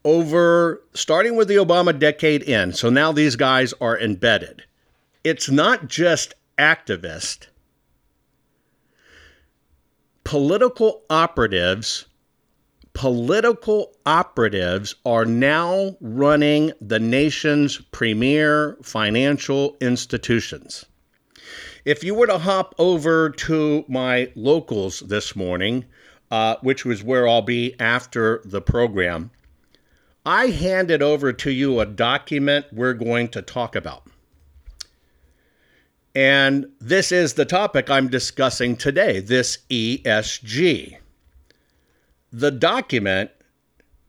over 0.07 0.83
starting 0.95 1.37
with 1.37 1.49
the 1.49 1.57
Obama 1.57 1.99
decade 1.99 2.45
in, 2.45 2.73
so 2.73 2.89
now 2.89 3.13
these 3.13 3.37
guys 3.37 3.75
are 3.79 4.01
embedded. 4.01 4.63
It's 5.23 5.51
not 5.51 5.89
just 5.89 6.33
activists, 6.59 7.47
political 10.25 11.03
operatives. 11.11 12.07
Political 12.95 13.91
operatives 14.05 14.95
are 15.07 15.25
now 15.25 15.97
running 16.03 16.73
the 16.79 16.99
nation's 16.99 17.79
premier 17.91 18.77
financial 18.83 19.79
institutions. 19.81 20.85
If 21.87 22.05
you 22.05 22.15
were 22.15 22.27
to 22.27 22.37
hop 22.37 22.75
over 22.79 23.31
to 23.31 23.85
my 23.89 24.31
locals 24.37 25.01
this 25.01 25.35
morning, 25.35 25.87
uh, 26.31 26.57
which 26.61 26.85
was 26.85 27.03
where 27.03 27.27
I'll 27.27 27.43
be 27.43 27.75
after 27.81 28.43
the 28.45 28.61
program, 28.61 29.31
I 30.25 30.47
handed 30.47 31.03
over 31.03 31.33
to 31.33 31.51
you 31.51 31.81
a 31.81 31.87
document 31.87 32.67
we're 32.73 32.95
going 32.95 33.29
to 33.31 33.43
talk 33.43 33.75
about. 33.75 34.07
And 36.15 36.67
this 36.79 37.11
is 37.11 37.35
the 37.35 37.47
topic 37.47 37.89
I'm 37.89 38.09
discussing 38.09 38.77
today 38.77 39.21
this 39.21 39.59
ESG. 39.71 40.99
The 42.31 42.51
document 42.51 43.31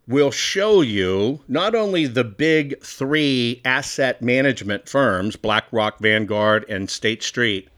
will 0.05 0.31
show 0.31 0.81
you 0.81 1.39
not 1.47 1.75
only 1.75 2.05
the 2.05 2.25
big 2.25 2.81
three 2.83 3.61
asset 3.63 4.21
management 4.21 4.89
firms, 4.89 5.37
BlackRock, 5.37 5.99
Vanguard, 5.99 6.65
and 6.67 6.89
State 6.89 7.23
Street, 7.23 7.69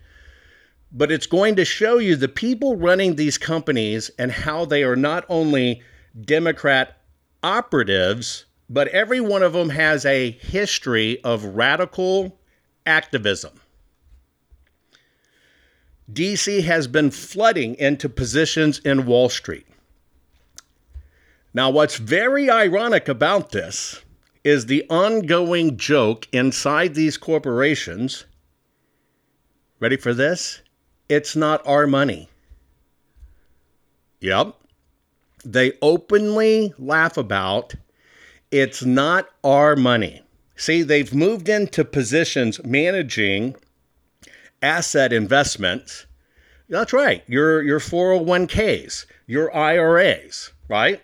but 0.92 1.12
it's 1.12 1.28
going 1.28 1.56
to 1.58 1.66
show 1.66 2.00
you 2.00 2.16
the 2.16 2.28
people 2.28 2.78
running 2.78 3.16
these 3.16 3.38
companies 3.38 4.10
and 4.18 4.32
how 4.32 4.66
they 4.66 4.84
are 4.84 4.96
not 4.96 5.26
only 5.30 5.84
Democrat 6.20 6.98
operatives, 7.44 8.46
but 8.70 8.88
every 8.88 9.20
one 9.20 9.44
of 9.44 9.54
them 9.54 9.70
has 9.70 10.04
a 10.06 10.32
history 10.32 11.22
of 11.24 11.44
radical 11.44 12.40
activism. 12.88 13.60
DC 16.12 16.64
has 16.64 16.88
been 16.88 17.12
flooding 17.12 17.76
into 17.76 18.08
positions 18.08 18.80
in 18.80 19.06
Wall 19.06 19.30
Street. 19.30 19.66
Now, 21.54 21.70
what's 21.70 21.98
very 21.98 22.50
ironic 22.50 23.08
about 23.08 23.52
this 23.52 24.02
is 24.44 24.66
the 24.68 24.86
ongoing 24.90 25.78
joke 25.78 26.28
inside 26.32 26.94
these 26.94 27.18
corporations. 27.18 28.26
Ready 29.80 29.98
for 29.98 30.14
this? 30.14 30.62
It's 31.10 31.36
not 31.36 31.66
our 31.66 31.88
money. 31.88 32.30
Yep. 34.20 34.56
They 35.44 35.74
openly 35.82 36.74
laugh 36.78 37.18
about 37.18 37.76
it's 38.52 38.84
not 38.84 39.30
our 39.44 39.76
money. 39.76 40.22
See, 40.56 40.82
they've 40.82 41.14
moved 41.14 41.50
into 41.50 41.84
positions 41.84 42.64
managing 42.64 43.56
asset 44.66 45.14
investments. 45.14 46.08
That's 46.68 46.92
right. 46.92 47.24
Your 47.28 47.62
your 47.62 47.80
401ks, 47.80 49.06
your 49.28 49.56
IRAs, 49.56 50.52
right? 50.68 51.00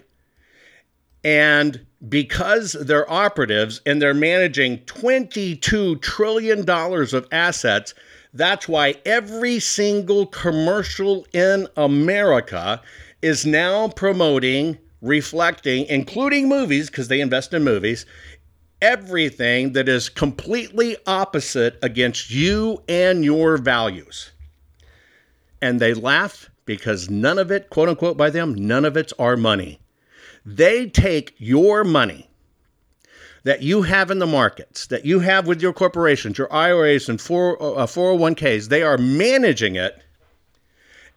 And 1.24 1.86
because 2.10 2.74
they're 2.74 3.10
operatives 3.12 3.80
and 3.86 4.02
they're 4.02 4.16
managing 4.16 4.80
$22 4.80 6.02
trillion 6.02 6.68
of 6.68 7.28
assets, 7.32 7.94
that's 8.34 8.68
why 8.68 8.96
every 9.06 9.60
single 9.60 10.26
commercial 10.26 11.28
in 11.32 11.68
America 11.78 12.82
is 13.22 13.46
now 13.46 13.90
promoting, 13.90 14.80
reflecting, 15.04 15.86
including 15.86 16.50
movies, 16.50 16.90
because 16.90 17.08
they 17.08 17.22
invest 17.22 17.54
in 17.54 17.64
movies, 17.64 18.08
everything 18.82 19.74
that 19.74 19.88
is 19.88 20.10
completely 20.10 20.98
opposite 21.06 21.78
against 21.82 22.32
you 22.32 22.84
and 22.88 23.24
your 23.24 23.58
values. 23.58 24.32
And 25.62 25.80
they 25.80 25.94
laugh 25.94 26.50
because 26.66 27.10
none 27.10 27.38
of 27.38 27.52
it, 27.52 27.70
quote 27.70 27.90
unquote, 27.90 28.18
by 28.18 28.30
them, 28.30 28.56
none 28.56 28.86
of 28.86 28.98
it's 28.98 29.14
our 29.20 29.38
money. 29.38 29.80
They 30.46 30.88
take 30.88 31.36
your 31.38 31.84
money 31.84 32.28
that 33.44 33.62
you 33.62 33.84
have 33.84 34.12
in 34.12 34.20
the 34.20 34.28
markets, 34.28 34.88
that 34.88 35.06
you 35.06 35.20
have 35.20 35.48
with 35.48 35.62
your 35.62 35.74
corporations, 35.74 36.38
your 36.38 36.52
IRAs 36.54 37.10
and 37.10 37.20
4, 37.20 37.62
uh, 37.62 37.86
401ks, 37.86 38.70
they 38.70 38.84
are 38.84 38.98
managing 38.98 39.76
it 39.76 40.04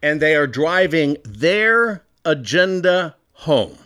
and 0.02 0.20
they 0.20 0.34
are 0.34 0.46
driving 0.46 1.16
their 1.24 2.04
agenda 2.24 3.16
home. 3.32 3.76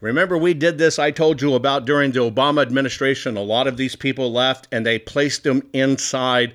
Remember, 0.00 0.38
we 0.38 0.54
did 0.54 0.78
this, 0.78 0.98
I 0.98 1.10
told 1.10 1.42
you 1.42 1.54
about 1.54 1.84
during 1.84 2.12
the 2.12 2.20
Obama 2.20 2.62
administration. 2.62 3.36
A 3.36 3.42
lot 3.42 3.66
of 3.66 3.76
these 3.76 3.96
people 3.96 4.32
left 4.32 4.66
and 4.72 4.86
they 4.86 4.98
placed 4.98 5.44
them 5.44 5.62
inside 5.74 6.54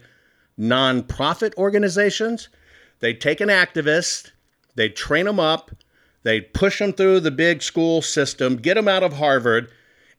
nonprofit 0.59 1.53
organizations. 1.55 2.49
They 3.01 3.13
take 3.13 3.41
an 3.41 3.49
activist, 3.49 4.31
they 4.73 4.89
train 4.89 5.25
them 5.25 5.39
up, 5.39 5.69
they 6.23 6.41
push 6.41 6.79
them 6.79 6.91
through 6.91 7.19
the 7.19 7.29
big 7.29 7.61
school 7.61 8.01
system, 8.01 8.55
get 8.55 8.73
them 8.73 8.87
out 8.87 9.03
of 9.03 9.13
Harvard, 9.13 9.71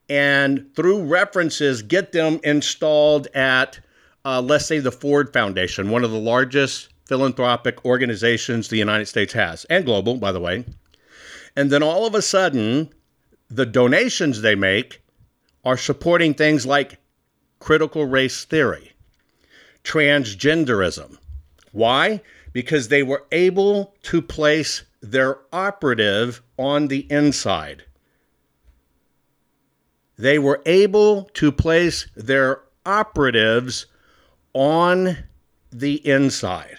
and 0.08 0.72
through 0.76 1.02
references, 1.02 1.82
get 1.82 2.12
them 2.12 2.38
installed 2.44 3.26
at, 3.34 3.80
uh, 4.24 4.40
let's 4.40 4.66
say, 4.66 4.78
the 4.78 4.92
Ford 4.92 5.32
Foundation, 5.32 5.90
one 5.90 6.04
of 6.04 6.12
the 6.12 6.18
largest 6.18 6.90
philanthropic 7.06 7.84
organizations 7.84 8.68
the 8.68 8.76
United 8.76 9.06
States 9.06 9.32
has, 9.32 9.64
and 9.64 9.84
global, 9.84 10.16
by 10.16 10.30
the 10.30 10.38
way. 10.38 10.64
And 11.56 11.72
then 11.72 11.82
all 11.82 12.06
of 12.06 12.14
a 12.14 12.22
sudden, 12.22 12.90
the 13.48 13.66
donations 13.66 14.40
they 14.40 14.54
make 14.54 15.02
are 15.64 15.76
supporting 15.76 16.35
things 16.35 16.66
like 16.66 16.98
critical 17.59 18.06
race 18.06 18.44
theory, 18.44 18.92
transgenderism. 19.85 21.18
Why? 21.72 22.22
Because 22.52 22.88
they 22.88 23.02
were 23.02 23.24
able 23.32 23.94
to 24.02 24.22
place 24.22 24.85
their 25.00 25.38
operative 25.52 26.42
on 26.56 26.88
the 26.88 27.11
inside. 27.11 27.85
They 30.18 30.38
were 30.38 30.62
able 30.64 31.24
to 31.35 31.52
place 31.52 32.06
their 32.16 32.62
operatives 32.87 33.87
on 34.54 35.18
the 35.70 36.06
inside. 36.06 36.78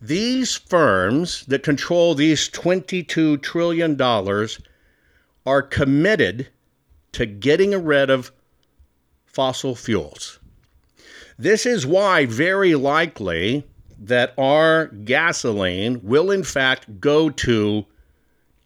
These 0.00 0.56
firms 0.56 1.44
that 1.46 1.62
control 1.62 2.14
these 2.14 2.48
$22 2.48 3.42
trillion 3.42 3.96
are 5.46 5.62
committed 5.62 6.48
to 7.12 7.26
getting 7.26 7.84
rid 7.84 8.10
of 8.10 8.32
fossil 9.26 9.74
fuels. 9.74 10.38
This 11.38 11.64
is 11.64 11.86
why, 11.86 12.26
very 12.26 12.74
likely, 12.74 13.64
that 13.98 14.34
our 14.36 14.86
gasoline 14.86 16.00
will 16.02 16.30
in 16.30 16.42
fact 16.42 17.00
go 17.00 17.30
to 17.30 17.86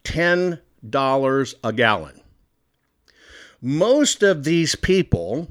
$10 0.03 1.55
a 1.63 1.73
gallon. 1.73 2.21
Most 3.61 4.23
of 4.23 4.43
these 4.43 4.75
people 4.75 5.47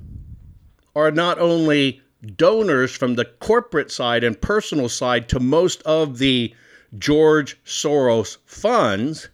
are 0.95 1.11
not 1.11 1.39
only 1.39 2.03
donors 2.37 2.95
from 2.95 3.15
the 3.15 3.25
corporate 3.25 3.91
side 3.91 4.23
and 4.23 4.41
personal 4.41 4.89
side 4.89 5.29
to 5.31 5.41
most 5.41 5.83
of 5.83 6.19
the 6.19 6.55
George 6.99 7.57
Soros 7.65 8.37
funds, 8.45 9.29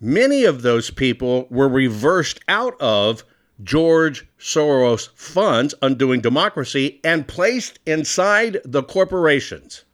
many 0.00 0.44
of 0.44 0.62
those 0.62 0.90
people 0.90 1.46
were 1.50 1.68
reversed 1.68 2.40
out 2.48 2.80
of 2.80 3.24
George 3.62 4.26
Soros 4.38 5.08
funds, 5.14 5.74
Undoing 5.80 6.20
Democracy, 6.20 7.00
and 7.02 7.26
placed 7.26 7.78
inside 7.86 8.58
the 8.64 8.82
corporations. 8.82 9.84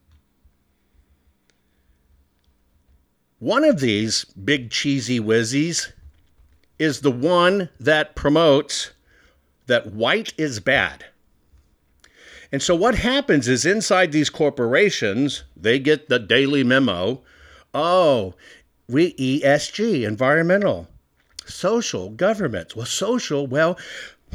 One 3.39 3.63
of 3.63 3.79
these 3.79 4.25
big 4.25 4.69
cheesy 4.71 5.19
whizzies 5.19 5.91
is 6.79 7.01
the 7.01 7.11
one 7.11 7.69
that 7.79 8.15
promotes 8.15 8.91
that 9.67 9.93
white 9.93 10.33
is 10.37 10.59
bad. 10.59 11.05
And 12.51 12.61
so 12.61 12.75
what 12.75 12.95
happens 12.95 13.47
is 13.47 13.65
inside 13.65 14.11
these 14.11 14.29
corporations, 14.29 15.43
they 15.57 15.79
get 15.79 16.07
the 16.07 16.19
daily 16.19 16.63
memo. 16.63 17.21
Oh, 17.73 18.35
we 18.93 19.13
ESG, 19.15 20.07
environmental, 20.07 20.87
social, 21.45 22.11
government. 22.11 22.75
Well, 22.75 22.85
social, 22.85 23.47
well, 23.47 23.77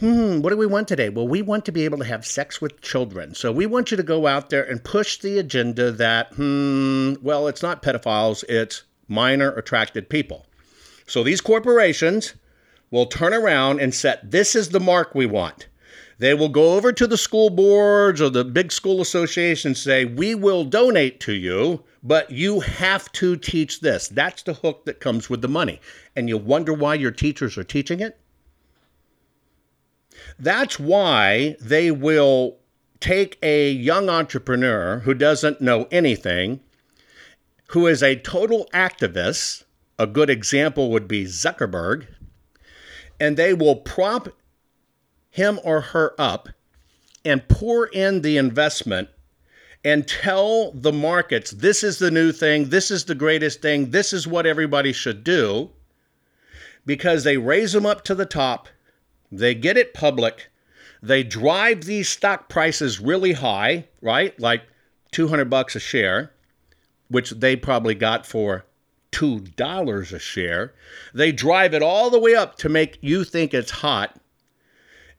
hmm, 0.01 0.41
what 0.41 0.51
do 0.51 0.57
we 0.57 0.67
want 0.67 0.89
today? 0.89 1.09
Well, 1.09 1.29
we 1.29 1.43
want 1.43 1.65
to 1.67 1.73
be 1.73 1.85
able 1.85 1.99
to 1.99 2.05
have 2.05 2.27
sex 2.27 2.61
with 2.61 2.81
children. 2.81 3.35
So 3.35 3.53
we 3.53 3.67
want 3.67 3.91
you 3.91 3.97
to 3.97 4.03
go 4.03 4.27
out 4.27 4.51
there 4.51 4.65
and 4.65 4.83
push 4.83 5.19
the 5.19 5.39
agenda 5.39 5.93
that, 5.93 6.35
hmm, 6.35 7.15
well, 7.23 7.47
it's 7.49 7.63
not 7.63 7.83
pedophiles, 7.83 8.45
it's 8.49 8.83
minor 9.07 9.53
attracted 9.53 10.11
people. 10.11 10.47
So 11.07 11.23
these 11.23 11.41
corporations 11.41 12.35
will 12.91 13.07
turn 13.07 13.33
around 13.33 13.81
and 13.81 13.95
set 13.95 14.31
this 14.31 14.55
is 14.55 14.71
the 14.71 14.81
mark 14.81 15.15
we 15.15 15.27
want. 15.27 15.69
They 16.19 16.35
will 16.35 16.49
go 16.49 16.75
over 16.75 16.93
to 16.93 17.07
the 17.07 17.17
school 17.17 17.49
boards 17.49 18.21
or 18.21 18.29
the 18.29 18.45
big 18.45 18.73
school 18.73 19.01
associations 19.01 19.81
say, 19.81 20.05
We 20.05 20.35
will 20.35 20.65
donate 20.65 21.21
to 21.21 21.33
you, 21.33 21.85
but 22.03 22.31
you 22.31 22.61
have 22.61 23.11
to 23.13 23.37
teach 23.37 23.81
this. 23.81 24.09
That's 24.09 24.43
the 24.43 24.55
hook 24.55 24.85
that 24.85 25.01
comes 25.01 25.29
with 25.29 25.43
the 25.43 25.49
money. 25.49 25.81
And 26.15 26.29
you 26.29 26.39
wonder 26.39 26.73
why 26.73 26.95
your 26.95 27.11
teachers 27.11 27.59
are 27.59 27.65
teaching 27.65 28.01
it? 28.01 28.19
That's 30.39 30.79
why 30.79 31.57
they 31.61 31.91
will 31.91 32.59
take 33.01 33.39
a 33.43 33.71
young 33.71 34.09
entrepreneur 34.09 35.01
who 35.01 35.15
doesn't 35.15 35.61
know 35.61 35.87
anything, 35.91 36.61
who 37.69 37.87
is 37.87 38.03
a 38.03 38.17
total 38.17 38.69
activist. 38.73 39.65
A 39.99 40.07
good 40.07 40.31
example 40.31 40.91
would 40.91 41.09
be 41.09 41.25
Zuckerberg. 41.25 42.07
And 43.21 43.37
they 43.37 43.53
will 43.53 43.77
prop 43.77 44.29
him 45.31 45.59
or 45.65 45.81
her 45.81 46.15
up 46.19 46.49
and 47.25 47.49
pour 47.49 47.87
in 47.87 48.23
the 48.23 48.37
investment 48.37 49.09
and 49.85 50.07
tell 50.07 50.73
the 50.73 50.93
markets 50.93 51.51
this 51.53 51.83
is 51.83 51.99
the 51.99 52.11
new 52.11 52.33
thing, 52.33 52.69
this 52.69 52.91
is 52.91 53.05
the 53.05 53.15
greatest 53.15 53.63
thing, 53.63 53.91
this 53.91 54.13
is 54.13 54.27
what 54.27 54.47
everybody 54.47 54.93
should 54.93 55.23
do, 55.25 55.71
because 56.85 57.25
they 57.25 57.37
raise 57.37 57.73
them 57.73 57.87
up 57.87 58.05
to 58.05 58.15
the 58.15 58.27
top, 58.27 58.69
they 59.31 59.55
get 59.55 59.77
it 59.77 59.95
public, 59.95 60.51
they 61.03 61.23
drive 61.23 61.85
these 61.85 62.09
stock 62.09 62.49
prices 62.49 62.99
really 62.99 63.33
high, 63.33 63.87
right? 64.03 64.39
Like 64.41 64.63
200 65.13 65.49
bucks 65.49 65.77
a 65.77 65.81
share, 65.81 66.33
which 67.09 67.31
they 67.31 67.57
probably 67.57 67.95
got 67.95 68.27
for 68.27 68.65
$2 69.13 70.13
a 70.13 70.19
share. 70.19 70.75
They 71.15 71.33
drive 71.33 71.73
it 71.73 71.83
all 71.83 72.11
the 72.11 72.19
way 72.19 72.35
up 72.35 72.57
to 72.59 72.69
make 72.69 72.99
you 73.01 73.25
think 73.25 73.55
it's 73.55 73.71
hot 73.71 74.21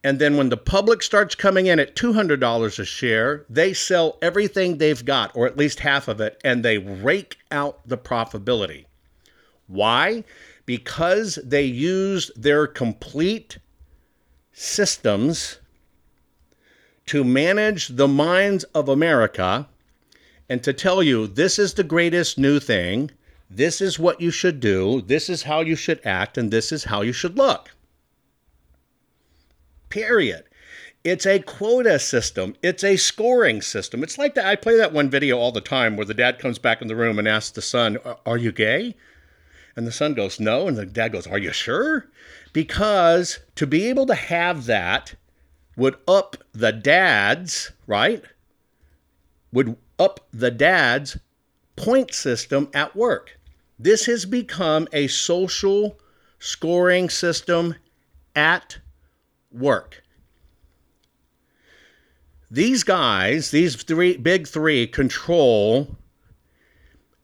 and 0.03 0.19
then 0.19 0.37
when 0.37 0.49
the 0.49 0.57
public 0.57 1.03
starts 1.03 1.35
coming 1.35 1.65
in 1.65 1.79
at 1.79 1.95
$200 1.95 2.79
a 2.79 2.85
share, 2.85 3.45
they 3.49 3.73
sell 3.73 4.17
everything 4.21 4.77
they've 4.77 5.03
got, 5.03 5.35
or 5.35 5.45
at 5.45 5.57
least 5.57 5.81
half 5.81 6.07
of 6.07 6.21
it, 6.21 6.39
and 6.43 6.63
they 6.63 6.77
rake 6.77 7.37
out 7.51 7.85
the 7.85 7.97
profitability. 7.97 8.85
Why? 9.67 10.23
Because 10.65 11.37
they 11.43 11.63
use 11.63 12.31
their 12.35 12.65
complete 12.65 13.57
systems 14.53 15.59
to 17.07 17.23
manage 17.23 17.89
the 17.89 18.07
minds 18.07 18.63
of 18.75 18.87
America 18.87 19.67
and 20.47 20.63
to 20.63 20.73
tell 20.73 21.03
you 21.03 21.27
this 21.27 21.59
is 21.59 21.73
the 21.73 21.83
greatest 21.83 22.37
new 22.37 22.59
thing, 22.59 23.11
this 23.49 23.81
is 23.81 23.99
what 23.99 24.21
you 24.21 24.31
should 24.31 24.59
do, 24.59 25.01
this 25.01 25.29
is 25.29 25.43
how 25.43 25.59
you 25.59 25.75
should 25.75 25.99
act, 26.05 26.37
and 26.37 26.51
this 26.51 26.71
is 26.71 26.85
how 26.85 27.01
you 27.01 27.13
should 27.13 27.37
look 27.37 27.71
period. 29.89 30.45
It's 31.03 31.25
a 31.25 31.39
quota 31.39 31.97
system. 31.97 32.55
It's 32.61 32.83
a 32.83 32.97
scoring 32.97 33.61
system. 33.61 34.03
It's 34.03 34.17
like 34.17 34.35
that. 34.35 34.45
I 34.45 34.55
play 34.55 34.75
that 34.77 34.93
one 34.93 35.09
video 35.09 35.37
all 35.37 35.51
the 35.51 35.61
time 35.61 35.95
where 35.95 36.05
the 36.05 36.13
dad 36.13 36.39
comes 36.39 36.59
back 36.59 36.81
in 36.81 36.87
the 36.87 36.95
room 36.95 37.17
and 37.17 37.27
asks 37.27 37.51
the 37.51 37.61
son, 37.61 37.97
Are 38.25 38.37
you 38.37 38.51
gay? 38.51 38.95
And 39.75 39.87
the 39.87 39.91
son 39.91 40.13
goes, 40.13 40.39
No. 40.39 40.67
And 40.67 40.77
the 40.77 40.85
dad 40.85 41.13
goes, 41.13 41.25
Are 41.25 41.37
you 41.37 41.53
sure? 41.53 42.09
Because 42.51 43.39
to 43.55 43.65
be 43.65 43.87
able 43.87 44.05
to 44.07 44.15
have 44.15 44.65
that 44.65 45.15
would 45.77 45.95
up 46.07 46.35
the 46.51 46.73
dad's, 46.73 47.71
right? 47.87 48.21
Would 49.53 49.77
up 49.97 50.27
the 50.33 50.51
dad's 50.51 51.17
point 51.77 52.13
system 52.13 52.69
at 52.73 52.95
work. 52.95 53.39
This 53.79 54.05
has 54.07 54.25
become 54.25 54.87
a 54.91 55.07
social 55.07 55.97
scoring 56.39 57.09
system 57.09 57.75
at 58.35 58.79
work. 59.51 60.03
These 62.51 62.83
guys, 62.83 63.51
these 63.51 63.75
three 63.75 64.17
big 64.17 64.47
three, 64.47 64.87
control 64.87 65.97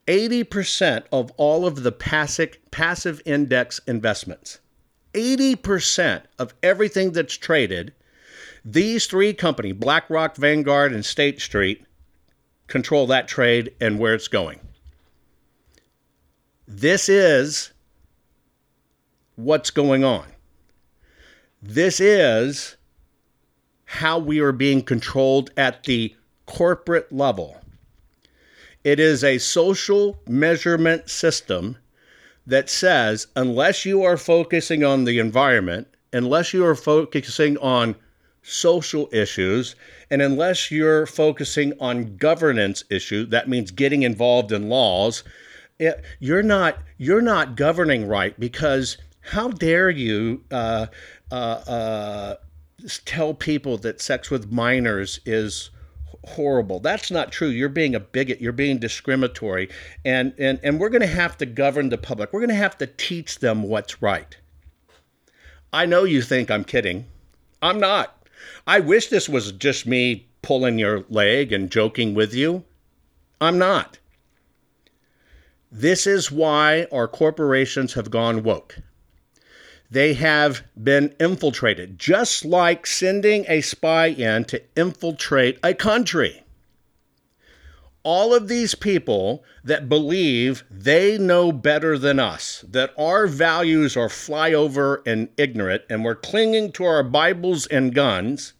80% 0.06 1.04
of 1.10 1.32
all 1.36 1.66
of 1.66 1.82
the 1.82 1.92
passive, 1.92 2.56
passive 2.70 3.20
index 3.24 3.80
investments. 3.86 4.60
80% 5.14 6.22
of 6.38 6.54
everything 6.62 7.12
that's 7.12 7.36
traded, 7.36 7.92
these 8.64 9.06
three 9.06 9.32
companies, 9.32 9.74
BlackRock, 9.74 10.36
Vanguard, 10.36 10.92
and 10.92 11.04
State 11.04 11.40
Street, 11.40 11.84
control 12.66 13.06
that 13.06 13.28
trade 13.28 13.74
and 13.80 13.98
where 13.98 14.14
it's 14.14 14.28
going. 14.28 14.60
This 16.68 17.08
is 17.08 17.72
what's 19.36 19.70
going 19.70 20.04
on. 20.04 20.26
This 21.68 21.98
is 21.98 22.76
how 23.86 24.20
we 24.20 24.38
are 24.38 24.52
being 24.52 24.82
controlled 24.82 25.50
at 25.56 25.82
the 25.82 26.14
corporate 26.46 27.12
level. 27.12 27.60
It 28.84 29.00
is 29.00 29.24
a 29.24 29.38
social 29.38 30.20
measurement 30.28 31.10
system 31.10 31.76
that 32.46 32.70
says 32.70 33.26
unless 33.34 33.84
you 33.84 34.04
are 34.04 34.16
focusing 34.16 34.84
on 34.84 35.04
the 35.04 35.18
environment, 35.18 35.88
unless 36.12 36.54
you 36.54 36.64
are 36.64 36.76
focusing 36.76 37.58
on 37.58 37.96
social 38.42 39.08
issues, 39.10 39.74
and 40.08 40.22
unless 40.22 40.70
you're 40.70 41.04
focusing 41.04 41.72
on 41.80 42.16
governance 42.16 42.84
issues, 42.90 43.30
that 43.30 43.48
means 43.48 43.72
getting 43.72 44.04
involved 44.04 44.52
in 44.52 44.68
laws, 44.68 45.24
it, 45.80 46.04
you're 46.20 46.44
not 46.44 46.78
you're 46.96 47.20
not 47.20 47.56
governing 47.56 48.06
right 48.06 48.38
because 48.38 48.98
how 49.26 49.48
dare 49.48 49.90
you 49.90 50.44
uh, 50.52 50.86
uh, 51.30 51.34
uh, 51.34 52.36
tell 53.04 53.34
people 53.34 53.78
that 53.78 54.00
sex 54.00 54.30
with 54.30 54.52
minors 54.52 55.20
is 55.24 55.70
horrible. 56.24 56.80
That's 56.80 57.10
not 57.10 57.32
true. 57.32 57.48
You're 57.48 57.68
being 57.68 57.94
a 57.94 58.00
bigot. 58.00 58.40
You're 58.40 58.52
being 58.52 58.78
discriminatory. 58.78 59.68
And, 60.04 60.34
and, 60.38 60.60
and 60.62 60.80
we're 60.80 60.88
going 60.88 61.00
to 61.00 61.06
have 61.06 61.36
to 61.38 61.46
govern 61.46 61.88
the 61.88 61.98
public. 61.98 62.32
We're 62.32 62.40
going 62.40 62.50
to 62.50 62.54
have 62.56 62.78
to 62.78 62.86
teach 62.86 63.38
them 63.38 63.62
what's 63.62 64.02
right. 64.02 64.36
I 65.72 65.86
know 65.86 66.04
you 66.04 66.22
think 66.22 66.50
I'm 66.50 66.64
kidding. 66.64 67.06
I'm 67.62 67.80
not. 67.80 68.28
I 68.66 68.80
wish 68.80 69.08
this 69.08 69.28
was 69.28 69.52
just 69.52 69.86
me 69.86 70.28
pulling 70.42 70.78
your 70.78 71.04
leg 71.08 71.52
and 71.52 71.70
joking 71.70 72.14
with 72.14 72.34
you. 72.34 72.64
I'm 73.40 73.58
not. 73.58 73.98
This 75.70 76.06
is 76.06 76.30
why 76.30 76.86
our 76.92 77.08
corporations 77.08 77.94
have 77.94 78.10
gone 78.10 78.42
woke 78.42 78.78
they 79.90 80.14
have 80.14 80.62
been 80.82 81.14
infiltrated, 81.20 81.98
just 81.98 82.44
like 82.44 82.86
sending 82.86 83.44
a 83.48 83.60
spy 83.60 84.06
in 84.06 84.44
to 84.46 84.62
infiltrate 84.76 85.58
a 85.62 85.74
country. 85.74 86.42
All 88.02 88.34
of 88.34 88.48
these 88.48 88.74
people 88.74 89.44
that 89.64 89.88
believe 89.88 90.64
they 90.70 91.18
know 91.18 91.50
better 91.50 91.98
than 91.98 92.20
us, 92.20 92.64
that 92.68 92.92
our 92.96 93.26
values 93.26 93.96
are 93.96 94.08
flyover 94.08 95.02
and 95.06 95.28
ignorant, 95.36 95.82
and 95.90 96.04
we're 96.04 96.14
clinging 96.14 96.70
to 96.72 96.84
our 96.84 97.02
Bibles 97.02 97.66
and 97.66 97.94
guns, 97.94 98.52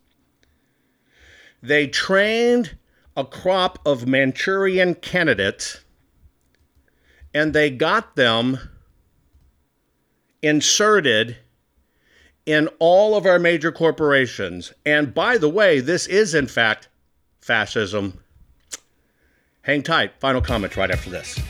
they 1.63 1.87
trained 1.87 2.77
a 3.17 3.25
crop 3.25 3.79
of 3.87 4.07
Manchurian 4.07 4.95
candidates 4.95 5.81
and 7.33 7.53
they 7.53 7.71
got 7.71 8.17
them 8.17 8.59
inserted 10.43 11.37
in 12.45 12.69
all 12.79 13.17
of 13.17 13.27
our 13.27 13.39
major 13.39 13.73
corporations. 13.73 14.73
And 14.85 15.13
by 15.13 15.37
the 15.39 15.49
way, 15.49 15.81
this 15.81 16.07
is 16.07 16.35
in 16.35 16.47
fact 16.47 16.89
fascism. 17.41 18.21
Hang 19.63 19.83
tight. 19.83 20.13
Final 20.21 20.41
comments 20.41 20.77
right 20.77 20.91
after 20.91 21.11
this. 21.11 21.41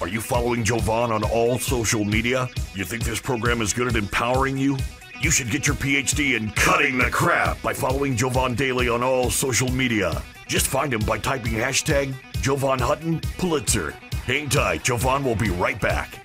Are 0.00 0.08
you 0.08 0.20
following 0.20 0.64
Jovan 0.64 1.12
on 1.12 1.22
all 1.22 1.58
social 1.58 2.04
media? 2.04 2.48
You 2.74 2.84
think 2.84 3.04
this 3.04 3.20
program 3.20 3.60
is 3.60 3.72
good 3.72 3.86
at 3.86 3.96
empowering 3.96 4.56
you? 4.56 4.78
You 5.20 5.30
should 5.30 5.50
get 5.50 5.66
your 5.66 5.76
PhD 5.76 6.36
in 6.36 6.50
cutting 6.52 6.96
the 6.96 7.10
crap 7.10 7.60
by 7.60 7.74
following 7.74 8.16
Jovan 8.16 8.54
Daily 8.54 8.88
on 8.88 9.02
all 9.02 9.30
social 9.30 9.70
media. 9.70 10.22
Just 10.46 10.66
find 10.66 10.94
him 10.94 11.02
by 11.02 11.18
typing 11.18 11.52
hashtag 11.52 12.14
Jovan 12.40 12.78
Hutton 12.78 13.20
Pulitzer. 13.36 13.90
Hang 14.24 14.48
tight, 14.48 14.82
Jovan 14.82 15.22
will 15.22 15.36
be 15.36 15.50
right 15.50 15.78
back. 15.78 16.24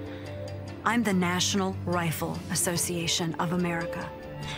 I'm 0.83 1.03
the 1.03 1.13
National 1.13 1.75
Rifle 1.85 2.39
Association 2.49 3.35
of 3.35 3.53
America, 3.53 4.09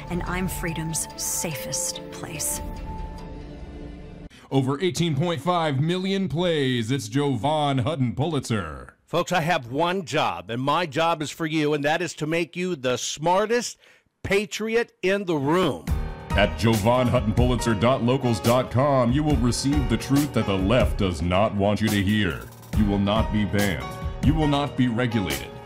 and 0.09 0.24
I'm 0.24 0.47
freedom's 0.47 1.09
safest 1.21 1.99
place. 2.11 2.61
Over 4.49 4.78
18.5 4.78 5.82
million 5.82 6.30
plays. 6.30 6.91
It's 6.91 7.09
Jovan 7.09 7.80
Hutton 7.80 8.15
Pulitzer. 8.15 8.95
Folks, 9.05 9.34
I 9.34 9.41
have 9.41 9.69
one 9.69 10.05
job, 10.05 10.49
and 10.49 10.61
my 10.61 10.86
job 10.86 11.21
is 11.21 11.30
for 11.30 11.45
you, 11.45 11.74
and 11.74 11.84
that 11.84 12.01
is 12.01 12.13
to 12.15 12.26
make 12.26 12.55
you 12.55 12.78
the 12.78 12.97
smartest 12.97 13.78
patriot 14.24 14.93
in 15.01 15.26
the 15.26 15.36
room. 15.36 15.84
At 16.32 16.57
JovanHuttonPulitzer.locals.com, 16.57 19.11
you 19.11 19.24
will 19.24 19.36
receive 19.38 19.89
the 19.89 19.97
truth 19.97 20.32
that 20.34 20.45
the 20.45 20.57
left 20.57 20.99
does 20.99 21.21
not 21.21 21.53
want 21.53 21.82
you 21.82 21.89
to 21.89 22.01
hear. 22.01 22.43
You 22.78 22.86
will 22.86 22.99
not 22.99 23.34
be 23.34 23.43
banned. 23.43 23.84
You 24.26 24.34
will 24.34 24.47
not 24.47 24.78
be 24.78 24.88
regulated 24.88 25.53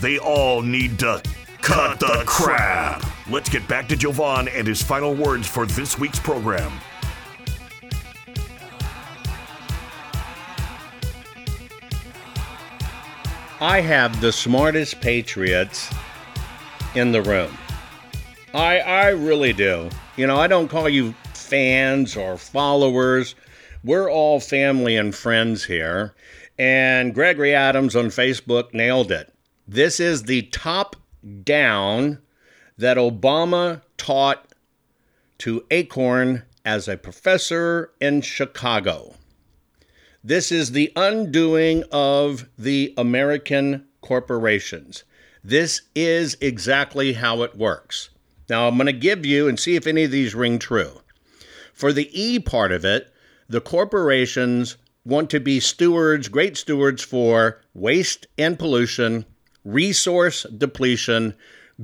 they 0.00 0.18
all 0.18 0.62
need 0.62 0.98
to 1.00 1.22
cut 1.60 2.00
the 2.00 2.22
crap. 2.26 3.04
Let's 3.28 3.48
get 3.48 3.66
back 3.68 3.88
to 3.88 3.96
Jovan 3.96 4.48
and 4.48 4.66
his 4.66 4.82
final 4.82 5.14
words 5.14 5.46
for 5.46 5.66
this 5.66 5.98
week's 5.98 6.18
program. 6.18 6.72
I 13.60 13.80
have 13.80 14.20
the 14.20 14.30
smartest 14.30 15.00
patriots 15.00 15.92
in 16.94 17.10
the 17.10 17.22
room. 17.22 17.56
I 18.54 18.78
I 18.78 19.08
really 19.08 19.52
do. 19.52 19.90
You 20.16 20.26
know, 20.26 20.36
I 20.38 20.46
don't 20.46 20.68
call 20.68 20.88
you 20.88 21.12
fans 21.34 22.16
or 22.16 22.36
followers. 22.36 23.34
We're 23.82 24.10
all 24.10 24.38
family 24.40 24.96
and 24.96 25.14
friends 25.14 25.64
here. 25.64 26.14
And 26.58 27.14
Gregory 27.14 27.54
Adams 27.54 27.94
on 27.96 28.06
Facebook 28.06 28.74
nailed 28.74 29.10
it. 29.12 29.32
This 29.70 30.00
is 30.00 30.22
the 30.22 30.42
top 30.44 30.96
down 31.44 32.20
that 32.78 32.96
Obama 32.96 33.82
taught 33.98 34.54
to 35.40 35.62
Acorn 35.70 36.44
as 36.64 36.88
a 36.88 36.96
professor 36.96 37.90
in 38.00 38.22
Chicago. 38.22 39.14
This 40.24 40.50
is 40.50 40.72
the 40.72 40.90
undoing 40.96 41.84
of 41.92 42.48
the 42.56 42.94
American 42.96 43.84
corporations. 44.00 45.04
This 45.44 45.82
is 45.94 46.38
exactly 46.40 47.12
how 47.12 47.42
it 47.42 47.54
works. 47.54 48.08
Now, 48.48 48.68
I'm 48.68 48.76
going 48.76 48.86
to 48.86 48.92
give 48.94 49.26
you 49.26 49.48
and 49.48 49.60
see 49.60 49.76
if 49.76 49.86
any 49.86 50.04
of 50.04 50.10
these 50.10 50.34
ring 50.34 50.58
true. 50.58 51.02
For 51.74 51.92
the 51.92 52.08
E 52.18 52.38
part 52.38 52.72
of 52.72 52.86
it, 52.86 53.12
the 53.50 53.60
corporations 53.60 54.78
want 55.04 55.28
to 55.28 55.40
be 55.40 55.60
stewards, 55.60 56.28
great 56.28 56.56
stewards 56.56 57.02
for 57.02 57.60
waste 57.74 58.26
and 58.38 58.58
pollution 58.58 59.26
resource 59.68 60.44
depletion, 60.56 61.34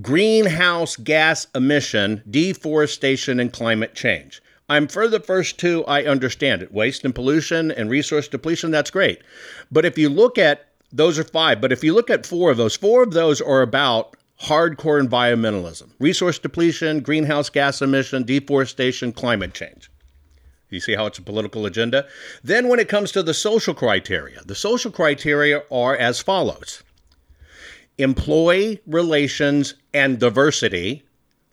greenhouse 0.01 0.97
gas 0.97 1.47
emission, 1.55 2.23
deforestation, 2.29 3.39
and 3.39 3.53
climate 3.53 3.95
change. 3.95 4.41
I'm 4.69 4.89
for 4.89 5.07
the 5.07 5.21
first 5.21 5.59
two, 5.59 5.85
I 5.85 6.05
understand 6.05 6.63
it. 6.63 6.73
Waste 6.73 7.05
and 7.05 7.15
pollution 7.15 7.71
and 7.71 7.91
resource 7.91 8.27
depletion, 8.27 8.71
that's 8.71 8.91
great. 8.91 9.21
But 9.71 9.85
if 9.85 9.99
you 9.99 10.09
look 10.09 10.39
at 10.39 10.69
those 10.91 11.19
are 11.19 11.25
five, 11.25 11.61
but 11.61 11.73
if 11.73 11.85
you 11.85 11.93
look 11.93 12.09
at 12.09 12.25
four 12.25 12.51
of 12.51 12.57
those, 12.57 12.77
four 12.77 13.03
of 13.03 13.13
those 13.13 13.41
are 13.41 13.61
about 13.61 14.17
hardcore 14.41 15.07
environmentalism 15.07 15.91
resource 15.99 16.39
depletion, 16.39 17.01
greenhouse 17.01 17.51
gas 17.51 17.83
emission, 17.83 18.25
deforestation, 18.25 19.13
climate 19.13 19.53
change. 19.53 19.91
You 20.71 20.81
see 20.81 20.95
how 20.95 21.07
it's 21.07 21.19
a 21.19 21.23
political 21.23 21.67
agenda? 21.67 22.07
Then, 22.43 22.69
when 22.69 22.81
it 22.81 22.89
comes 22.89 23.13
to 23.13 23.23
the 23.23 23.35
social 23.35 23.75
criteria, 23.75 24.41
the 24.45 24.55
social 24.55 24.91
criteria 24.91 25.63
are 25.71 25.95
as 25.97 26.21
follows 26.21 26.83
employee 27.99 28.81
relations 28.87 29.75
and 29.93 30.19
diversity, 30.19 31.03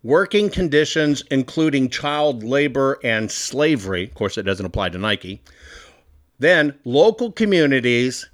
working 0.04 0.50
conditions, 0.50 1.24
including 1.32 1.90
child 1.90 2.44
labor 2.44 3.00
and 3.04 3.32
slavery. 3.32 4.04
Of 4.04 4.14
course, 4.16 4.38
it 4.38 4.44
doesn't 4.44 4.66
apply 4.66 4.90
to 4.90 4.98
Nike. 4.98 5.42
Then, 6.40 6.78
local 6.86 7.32
communities. 7.32 8.28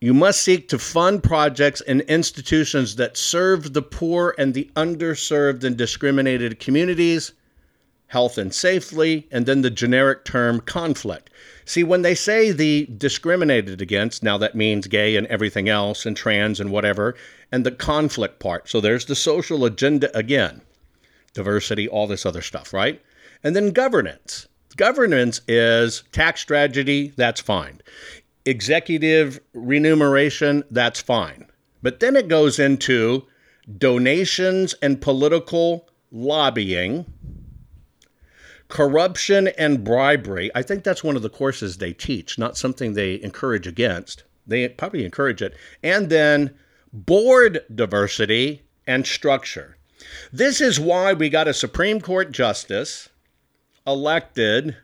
You 0.00 0.14
must 0.14 0.42
seek 0.42 0.68
to 0.70 0.78
fund 0.78 1.22
projects 1.22 1.80
and 1.82 2.00
institutions 2.02 2.96
that 2.96 3.16
serve 3.16 3.72
the 3.72 3.82
poor 3.82 4.34
and 4.36 4.52
the 4.52 4.68
underserved 4.74 5.62
and 5.62 5.76
discriminated 5.76 6.58
communities 6.58 7.32
health 8.12 8.36
and 8.36 8.52
safely, 8.52 9.26
and 9.30 9.46
then 9.46 9.62
the 9.62 9.70
generic 9.70 10.22
term 10.22 10.60
conflict. 10.60 11.30
See, 11.64 11.84
when 11.84 12.02
they 12.02 12.14
say 12.14 12.50
the 12.52 12.88
discriminated 12.96 13.80
against, 13.80 14.22
now 14.22 14.36
that 14.38 14.54
means 14.54 14.86
gay 14.86 15.16
and 15.16 15.26
everything 15.28 15.68
else, 15.68 16.04
and 16.04 16.16
trans 16.16 16.60
and 16.60 16.70
whatever, 16.70 17.14
and 17.50 17.64
the 17.64 17.70
conflict 17.70 18.40
part. 18.40 18.68
So 18.68 18.80
there's 18.80 19.06
the 19.06 19.14
social 19.14 19.64
agenda 19.64 20.16
again 20.16 20.62
diversity, 21.34 21.88
all 21.88 22.06
this 22.06 22.26
other 22.26 22.42
stuff, 22.42 22.72
right? 22.72 23.00
And 23.42 23.56
then 23.56 23.70
governance. 23.70 24.48
Governance 24.76 25.40
is 25.48 26.04
tax 26.12 26.40
strategy, 26.40 27.12
that's 27.16 27.40
fine. 27.40 27.80
Executive 28.44 29.40
remuneration, 29.54 30.64
that's 30.70 31.00
fine. 31.00 31.46
But 31.82 32.00
then 32.00 32.16
it 32.16 32.28
goes 32.28 32.58
into 32.58 33.26
donations 33.78 34.74
and 34.82 35.00
political 35.00 35.88
lobbying 36.10 37.06
corruption 38.72 39.48
and 39.58 39.84
bribery. 39.84 40.50
I 40.54 40.62
think 40.62 40.82
that's 40.82 41.04
one 41.04 41.14
of 41.14 41.20
the 41.20 41.28
courses 41.28 41.76
they 41.76 41.92
teach, 41.92 42.38
not 42.38 42.56
something 42.56 42.94
they 42.94 43.20
encourage 43.20 43.66
against. 43.66 44.24
They 44.46 44.66
probably 44.66 45.04
encourage 45.04 45.42
it. 45.42 45.54
And 45.82 46.08
then 46.08 46.54
board 46.90 47.66
diversity 47.74 48.62
and 48.86 49.06
structure. 49.06 49.76
This 50.32 50.62
is 50.62 50.80
why 50.80 51.12
we 51.12 51.28
got 51.28 51.48
a 51.48 51.52
Supreme 51.52 52.00
Court 52.00 52.32
justice 52.32 53.10
elected 53.86 54.74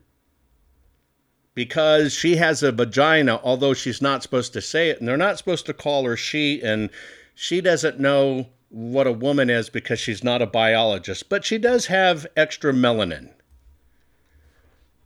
because 1.54 2.12
she 2.12 2.36
has 2.36 2.62
a 2.62 2.72
vagina, 2.72 3.40
although 3.42 3.72
she's 3.72 4.02
not 4.02 4.22
supposed 4.22 4.52
to 4.52 4.60
say 4.60 4.90
it, 4.90 4.98
and 4.98 5.08
they're 5.08 5.16
not 5.16 5.38
supposed 5.38 5.64
to 5.64 5.72
call 5.72 6.04
her 6.04 6.14
she, 6.14 6.60
and 6.60 6.90
she 7.34 7.62
doesn't 7.62 7.98
know 7.98 8.48
what 8.68 9.06
a 9.06 9.12
woman 9.12 9.48
is 9.48 9.70
because 9.70 9.98
she's 9.98 10.22
not 10.22 10.42
a 10.42 10.46
biologist, 10.46 11.30
but 11.30 11.42
she 11.42 11.56
does 11.56 11.86
have 11.86 12.26
extra 12.36 12.74
melanin. 12.74 13.30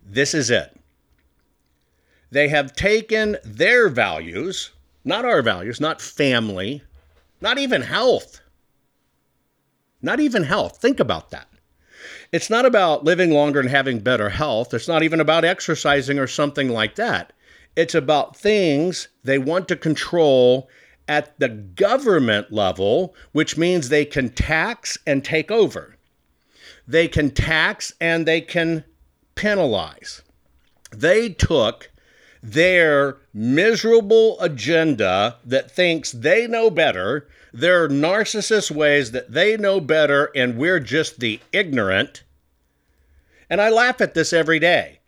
This 0.05 0.35
is 0.35 0.51
it. 0.51 0.77
They 2.31 2.49
have 2.49 2.75
taken 2.75 3.37
their 3.45 3.89
values, 3.89 4.71
not 5.05 5.25
our 5.25 5.43
values, 5.43 5.81
not 5.81 6.01
family, 6.01 6.83
not 7.41 7.59
even 7.59 7.83
health. 7.83 8.41
Not 10.01 10.19
even 10.19 10.45
health. 10.45 10.79
Think 10.79 10.99
about 10.99 11.31
that. 11.31 11.49
It's 12.33 12.49
not 12.49 12.65
about 12.65 13.05
living 13.05 13.31
longer 13.31 13.61
and 13.61 13.69
having 13.69 14.01
better 14.01 14.31
health. 14.31 14.73
It's 14.73 14.89
not 14.89 15.03
even 15.03 15.21
about 15.21 15.45
exercising 15.45 16.19
or 16.19 16.27
something 16.27 16.69
like 16.69 16.95
that. 16.97 17.33
It's 17.77 17.95
about 17.95 18.37
things 18.37 19.09
they 19.23 19.39
want 19.39 19.69
to 19.69 19.77
control 19.77 20.69
at 21.09 21.39
the 21.39 21.49
government 21.49 22.53
level, 22.53 23.15
which 23.33 23.57
means 23.57 23.89
they 23.89 24.05
can 24.05 24.31
tax 24.31 24.97
and 25.07 25.25
take 25.25 25.51
over. 25.51 25.97
They 26.89 27.09
can 27.09 27.31
tax 27.31 27.93
and 28.01 28.27
they 28.27 28.41
can 28.41 28.85
penalize. 29.35 30.23
They 30.91 31.31
took 31.31 31.91
their 32.43 33.19
miserable 33.33 34.39
agenda 34.41 35.37
that 35.45 35.71
thinks 35.71 36.11
they 36.11 36.47
know 36.47 36.71
better, 36.71 37.29
their 37.53 37.89
narcissist 37.89 38.71
ways 38.71 39.13
that 39.13 39.33
they 39.33 39.57
know 39.57 39.81
better, 39.81 40.31
and 40.35 40.57
we're 40.57 40.81
just 40.81 41.21
the 41.21 41.41
ignorant. 41.53 42.25
And 43.49 43.61
I 43.61 43.69
laugh 43.69 44.01
at 44.01 44.15
this 44.15 44.33
every 44.33 44.59
day. 44.59 44.99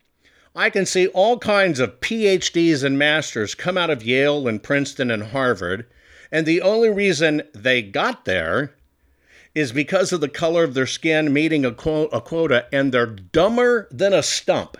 I 0.54 0.70
can 0.70 0.86
see 0.86 1.08
all 1.08 1.38
kinds 1.38 1.80
of 1.80 2.00
PhDs 2.00 2.84
and 2.84 2.96
masters 2.96 3.56
come 3.56 3.76
out 3.76 3.90
of 3.90 4.04
Yale 4.04 4.46
and 4.46 4.62
Princeton 4.62 5.10
and 5.10 5.24
Harvard, 5.24 5.86
and 6.30 6.46
the 6.46 6.60
only 6.60 6.90
reason 6.90 7.42
they 7.52 7.82
got 7.82 8.24
there 8.24 8.74
is 9.54 9.72
because 9.72 10.12
of 10.12 10.20
the 10.20 10.28
color 10.28 10.64
of 10.64 10.74
their 10.74 10.86
skin 10.86 11.32
meeting 11.32 11.64
a, 11.64 11.68
a 11.68 12.20
quota, 12.20 12.66
and 12.72 12.92
they're 12.92 13.06
dumber 13.06 13.88
than 13.90 14.12
a 14.12 14.22
stump. 14.22 14.76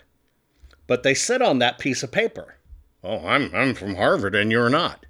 But 0.87 1.03
they 1.03 1.15
sit 1.15 1.41
on 1.41 1.61
that 1.61 1.79
piece 1.79 2.03
of 2.03 2.13
paper. 2.13 2.57
Oh, 3.03 3.27
I'm, 3.27 3.55
I'm 3.55 3.75
from 3.75 3.97
Harvard 3.97 4.35
and 4.35 4.51
you're 4.51 4.71
not. 4.71 5.05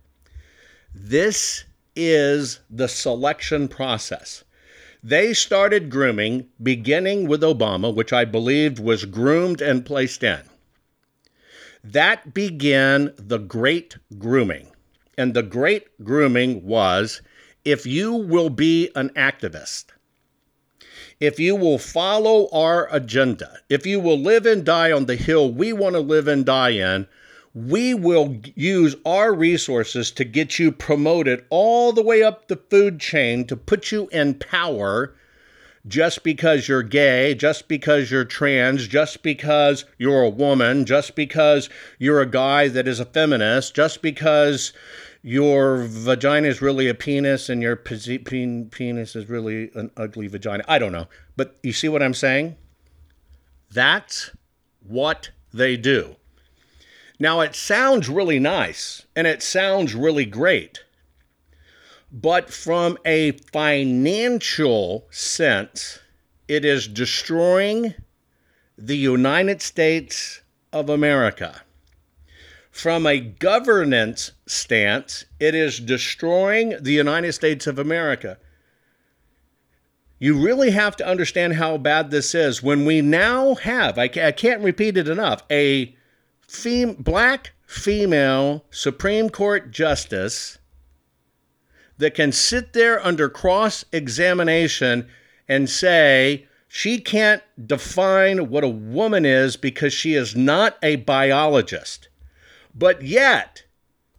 This 0.94 1.64
is 1.96 2.60
the 2.68 2.88
selection 2.88 3.68
process. 3.68 4.44
They 5.02 5.32
started 5.32 5.90
grooming 5.90 6.48
beginning 6.62 7.28
with 7.28 7.42
Obama, 7.42 7.94
which 7.94 8.12
I 8.12 8.24
believed 8.24 8.78
was 8.78 9.04
groomed 9.04 9.60
and 9.60 9.86
placed 9.86 10.22
in. 10.22 10.40
That 11.84 12.34
began 12.34 13.12
the 13.16 13.38
great 13.38 13.96
grooming. 14.18 14.68
And 15.16 15.34
the 15.34 15.42
great 15.42 16.02
grooming 16.02 16.64
was 16.64 17.20
if 17.64 17.86
you 17.86 18.12
will 18.12 18.50
be 18.50 18.90
an 18.94 19.10
activist, 19.10 19.86
if 21.20 21.38
you 21.38 21.56
will 21.56 21.78
follow 21.78 22.48
our 22.52 22.88
agenda, 22.92 23.58
if 23.68 23.86
you 23.86 24.00
will 24.00 24.18
live 24.18 24.46
and 24.46 24.64
die 24.64 24.92
on 24.92 25.06
the 25.06 25.16
hill 25.16 25.52
we 25.52 25.72
want 25.72 25.94
to 25.94 26.00
live 26.00 26.28
and 26.28 26.44
die 26.44 26.70
in, 26.70 27.06
we 27.54 27.94
will 27.94 28.40
use 28.56 28.96
our 29.06 29.32
resources 29.32 30.10
to 30.10 30.24
get 30.24 30.58
you 30.58 30.72
promoted 30.72 31.44
all 31.50 31.92
the 31.92 32.02
way 32.02 32.22
up 32.22 32.48
the 32.48 32.56
food 32.56 32.98
chain 32.98 33.46
to 33.46 33.56
put 33.56 33.92
you 33.92 34.08
in 34.08 34.34
power 34.34 35.14
just 35.86 36.24
because 36.24 36.66
you're 36.66 36.82
gay, 36.82 37.34
just 37.34 37.68
because 37.68 38.10
you're 38.10 38.24
trans, 38.24 38.88
just 38.88 39.22
because 39.22 39.84
you're 39.98 40.22
a 40.22 40.30
woman, 40.30 40.84
just 40.84 41.14
because 41.14 41.68
you're 41.98 42.22
a 42.22 42.26
guy 42.26 42.68
that 42.68 42.88
is 42.88 42.98
a 42.98 43.04
feminist, 43.04 43.74
just 43.74 44.02
because 44.02 44.72
your 45.26 45.86
vagina 45.86 46.46
is 46.46 46.60
really 46.60 46.86
a 46.86 46.94
penis 46.94 47.48
and 47.48 47.62
your 47.62 47.76
penis 47.76 49.16
is 49.16 49.26
really 49.26 49.70
an 49.74 49.90
ugly 49.96 50.26
vagina. 50.26 50.62
I 50.68 50.78
don't 50.78 50.92
know. 50.92 51.06
But 51.34 51.58
you 51.62 51.72
see 51.72 51.88
what 51.88 52.02
I'm 52.02 52.12
saying? 52.12 52.56
That's 53.72 54.32
what 54.86 55.30
they 55.50 55.78
do. 55.78 56.16
Now, 57.18 57.40
it 57.40 57.54
sounds 57.54 58.10
really 58.10 58.38
nice 58.38 59.06
and 59.16 59.26
it 59.26 59.42
sounds 59.42 59.94
really 59.94 60.26
great. 60.26 60.84
But 62.12 62.50
from 62.50 62.98
a 63.06 63.32
financial 63.50 65.06
sense, 65.10 66.00
it 66.48 66.66
is 66.66 66.86
destroying 66.86 67.94
the 68.76 68.98
United 68.98 69.62
States 69.62 70.42
of 70.70 70.90
America. 70.90 71.62
From 72.74 73.06
a 73.06 73.20
governance 73.20 74.32
stance, 74.46 75.26
it 75.38 75.54
is 75.54 75.78
destroying 75.78 76.76
the 76.80 76.92
United 76.92 77.32
States 77.32 77.68
of 77.68 77.78
America. 77.78 78.36
You 80.18 80.44
really 80.44 80.72
have 80.72 80.96
to 80.96 81.06
understand 81.06 81.54
how 81.54 81.78
bad 81.78 82.10
this 82.10 82.34
is 82.34 82.64
when 82.64 82.84
we 82.84 83.00
now 83.00 83.54
have, 83.54 83.96
I, 83.96 84.08
can't 84.08 84.60
repeat 84.60 84.96
it 84.96 85.08
enough, 85.08 85.44
a 85.48 85.94
fem- 86.48 86.94
black 86.94 87.52
female 87.64 88.64
Supreme 88.70 89.30
Court 89.30 89.70
justice 89.70 90.58
that 91.96 92.16
can 92.16 92.32
sit 92.32 92.72
there 92.72 93.02
under 93.06 93.28
cross 93.28 93.84
examination 93.92 95.06
and 95.46 95.70
say 95.70 96.48
she 96.66 96.98
can't 96.98 97.44
define 97.66 98.50
what 98.50 98.64
a 98.64 98.68
woman 98.68 99.24
is 99.24 99.56
because 99.56 99.92
she 99.92 100.14
is 100.14 100.34
not 100.34 100.76
a 100.82 100.96
biologist 100.96 102.08
but 102.74 103.02
yet 103.02 103.64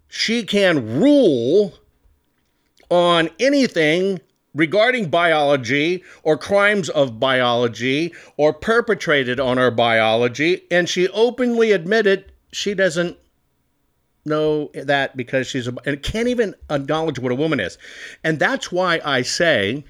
she 0.07 0.43
can 0.43 0.99
rule 0.99 1.73
on 2.89 3.29
anything 3.39 4.19
regarding 4.53 5.09
biology 5.09 6.03
or 6.23 6.37
crimes 6.37 6.89
of 6.89 7.19
biology 7.19 8.13
or 8.37 8.53
perpetrated 8.53 9.39
on 9.39 9.59
our 9.59 9.71
biology. 9.71 10.61
And 10.71 10.87
she 10.87 11.09
openly 11.09 11.73
admitted 11.73 12.31
she 12.51 12.73
doesn't 12.73 13.17
know 14.25 14.71
that 14.73 15.15
because 15.15 15.45
she's 15.47 15.67
a, 15.67 15.75
and 15.85 16.01
can't 16.01 16.29
even 16.29 16.55
acknowledge 16.69 17.19
what 17.19 17.31
a 17.31 17.35
woman 17.35 17.59
is. 17.59 17.77
And 18.23 18.39
that's 18.39 18.71
why 18.71 19.01
I 19.03 19.21
say 19.21 19.83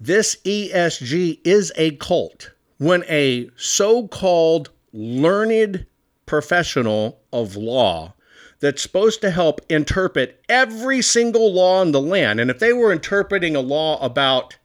this 0.00 0.36
ESG 0.44 1.40
is 1.44 1.72
a 1.76 1.96
cult. 1.96 2.52
When 2.78 3.04
a 3.08 3.50
so 3.56 4.08
called 4.08 4.70
learned 4.92 5.86
professional 6.26 7.20
of 7.32 7.56
law 7.56 8.14
that's 8.60 8.82
supposed 8.82 9.20
to 9.20 9.30
help 9.30 9.60
interpret 9.68 10.42
every 10.48 11.02
single 11.02 11.52
law 11.52 11.82
in 11.82 11.92
the 11.92 12.00
land. 12.00 12.40
And 12.40 12.50
if 12.50 12.58
they 12.58 12.72
were 12.72 12.92
interpreting 12.92 13.54
a 13.54 13.60
law 13.60 14.02
about 14.02 14.56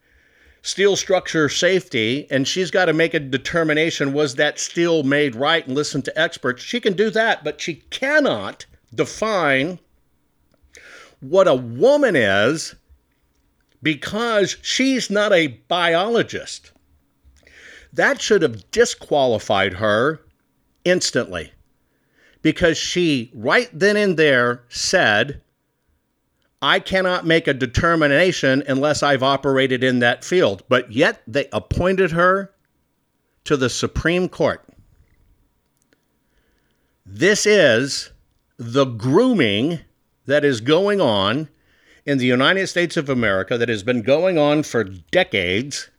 steel 0.62 0.96
structure 0.96 1.48
safety 1.48 2.26
and 2.30 2.46
she's 2.46 2.70
got 2.70 2.86
to 2.86 2.92
make 2.92 3.14
a 3.14 3.20
determination 3.20 4.12
was 4.12 4.34
that 4.34 4.58
steel 4.58 5.02
made 5.02 5.34
right 5.34 5.66
and 5.66 5.74
listen 5.74 6.02
to 6.02 6.20
experts. 6.20 6.62
She 6.62 6.80
can 6.80 6.94
do 6.94 7.10
that, 7.10 7.44
but 7.44 7.60
she 7.60 7.76
cannot 7.90 8.66
define 8.94 9.78
what 11.20 11.48
a 11.48 11.54
woman 11.54 12.16
is 12.16 12.74
because 13.82 14.56
she's 14.62 15.10
not 15.10 15.32
a 15.32 15.48
biologist. 15.68 16.72
That 17.92 18.20
should 18.20 18.42
have 18.42 18.70
disqualified 18.70 19.74
her 19.74 20.20
instantly 20.84 21.52
because 22.42 22.78
she, 22.78 23.30
right 23.34 23.68
then 23.72 23.96
and 23.96 24.16
there, 24.16 24.62
said, 24.68 25.42
I 26.62 26.78
cannot 26.78 27.26
make 27.26 27.48
a 27.48 27.54
determination 27.54 28.62
unless 28.66 29.02
I've 29.02 29.22
operated 29.22 29.82
in 29.82 29.98
that 30.00 30.24
field. 30.24 30.62
But 30.68 30.92
yet 30.92 31.22
they 31.26 31.48
appointed 31.52 32.10
her 32.12 32.52
to 33.44 33.56
the 33.56 33.70
Supreme 33.70 34.28
Court. 34.28 34.66
This 37.06 37.46
is 37.46 38.10
the 38.58 38.84
grooming 38.84 39.80
that 40.26 40.44
is 40.44 40.60
going 40.60 41.00
on 41.00 41.48
in 42.04 42.18
the 42.18 42.26
United 42.26 42.66
States 42.66 42.96
of 42.96 43.08
America 43.08 43.56
that 43.56 43.68
has 43.68 43.82
been 43.82 44.02
going 44.02 44.38
on 44.38 44.62
for 44.62 44.84
decades. 44.84 45.90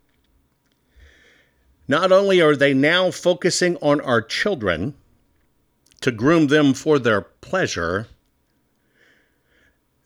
Not 1.92 2.14
only 2.14 2.40
are 2.40 2.56
they 2.56 2.74
now 2.74 3.12
focusing 3.12 3.76
on 3.82 4.00
our 4.00 4.22
children 4.22 4.94
to 6.00 6.10
groom 6.10 6.48
them 6.48 6.74
for 6.74 6.98
their 6.98 7.20
pleasure, 7.20 8.08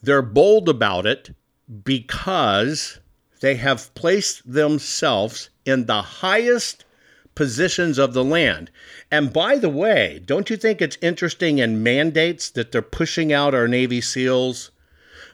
they're 0.02 0.24
bold 0.24 0.68
about 0.68 1.06
it 1.06 1.36
because 1.84 3.00
they 3.40 3.58
have 3.58 3.94
placed 3.94 4.52
themselves 4.52 5.52
in 5.64 5.86
the 5.86 6.02
highest 6.02 6.86
positions 7.36 8.00
of 8.00 8.16
the 8.16 8.24
land. 8.24 8.72
And 9.12 9.32
by 9.32 9.60
the 9.60 9.70
way, 9.70 10.24
don't 10.26 10.50
you 10.50 10.58
think 10.58 10.82
it's 10.82 10.98
interesting 11.04 11.60
in 11.60 11.84
mandates 11.84 12.50
that 12.50 12.72
they're 12.72 12.82
pushing 12.82 13.32
out 13.32 13.54
our 13.54 13.68
Navy 13.68 14.02
SEALs? 14.02 14.72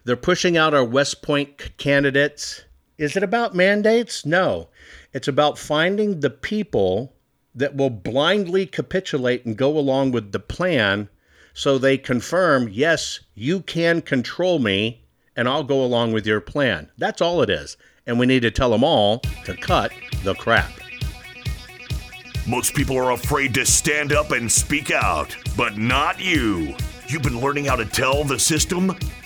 They're 0.04 0.18
pushing 0.18 0.58
out 0.58 0.74
our 0.74 0.84
West 0.84 1.22
Point 1.22 1.78
candidates. 1.78 2.66
Is 3.02 3.18
it 3.18 3.24
about 3.24 3.56
mandates? 3.56 4.28
No. 4.28 4.70
It's 5.12 5.28
about 5.28 5.58
finding 5.58 6.20
the 6.20 6.30
people 6.30 7.16
that 7.56 7.76
will 7.76 7.90
blindly 7.90 8.68
capitulate 8.68 9.44
and 9.44 9.58
go 9.58 9.76
along 9.76 10.12
with 10.12 10.32
the 10.32 10.40
plan 10.40 11.10
so 11.52 11.80
they 11.80 11.98
confirm, 11.98 12.70
yes, 12.70 13.22
you 13.34 13.62
can 13.62 14.04
control 14.04 14.60
me 14.60 15.04
and 15.36 15.50
I'll 15.50 15.64
go 15.64 15.84
along 15.84 16.14
with 16.14 16.28
your 16.28 16.42
plan. 16.42 16.92
That's 17.00 17.22
all 17.22 17.42
it 17.42 17.50
is. 17.50 17.76
And 18.06 18.20
we 18.20 18.28
need 18.28 18.44
to 18.44 18.52
tell 18.52 18.70
them 18.70 18.84
all 18.84 19.18
to 19.46 19.58
cut 19.58 19.92
the 20.24 20.36
crap. 20.36 20.70
Most 22.48 22.76
people 22.76 23.00
are 23.00 23.14
afraid 23.14 23.56
to 23.56 23.66
stand 23.66 24.14
up 24.14 24.30
and 24.30 24.52
speak 24.52 24.92
out, 24.92 25.36
but 25.58 25.76
not 25.76 26.20
you. 26.20 26.76
You've 27.08 27.24
been 27.24 27.42
learning 27.42 27.66
how 27.66 27.78
to 27.78 27.86
tell 27.86 28.24
the 28.24 28.38
system 28.38 28.96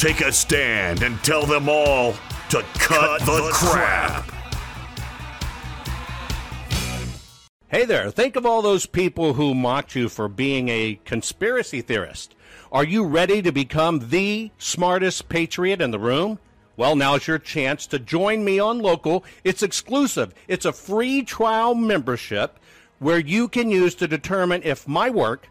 take 0.00 0.22
a 0.22 0.32
stand 0.32 1.02
and 1.02 1.22
tell 1.22 1.44
them 1.44 1.68
all 1.68 2.14
to 2.48 2.62
cut, 2.78 3.20
cut 3.20 3.20
the, 3.20 3.32
the, 3.32 3.50
crap. 3.52 4.24
crap. 4.24 4.34
Hey 7.68 7.84
there, 7.84 8.10
think 8.10 8.34
of 8.34 8.46
all 8.46 8.62
those 8.62 8.86
people 8.86 9.34
who 9.34 9.54
mocked 9.54 9.94
you 9.94 10.08
for 10.08 10.26
being 10.26 10.70
a 10.70 10.98
conspiracy 11.04 11.82
theorist. 11.82 12.34
Are 12.72 12.82
you 12.82 13.04
ready 13.04 13.42
to 13.42 13.52
become 13.52 14.08
the 14.08 14.50
smartest 14.56 15.28
patriot 15.28 15.82
in 15.82 15.90
the 15.90 15.98
room? 15.98 16.38
Well, 16.78 16.96
now's 16.96 17.26
your 17.26 17.38
chance 17.38 17.86
to 17.88 17.98
join 17.98 18.42
me 18.42 18.58
on 18.58 18.78
Local. 18.78 19.22
It's 19.44 19.62
exclusive. 19.62 20.32
It's 20.48 20.64
a 20.64 20.72
free 20.72 21.24
trial 21.24 21.74
membership 21.74 22.58
where 23.00 23.18
you 23.18 23.48
can 23.48 23.70
use 23.70 23.94
to 23.96 24.08
determine 24.08 24.62
if 24.64 24.88
my 24.88 25.10
work, 25.10 25.50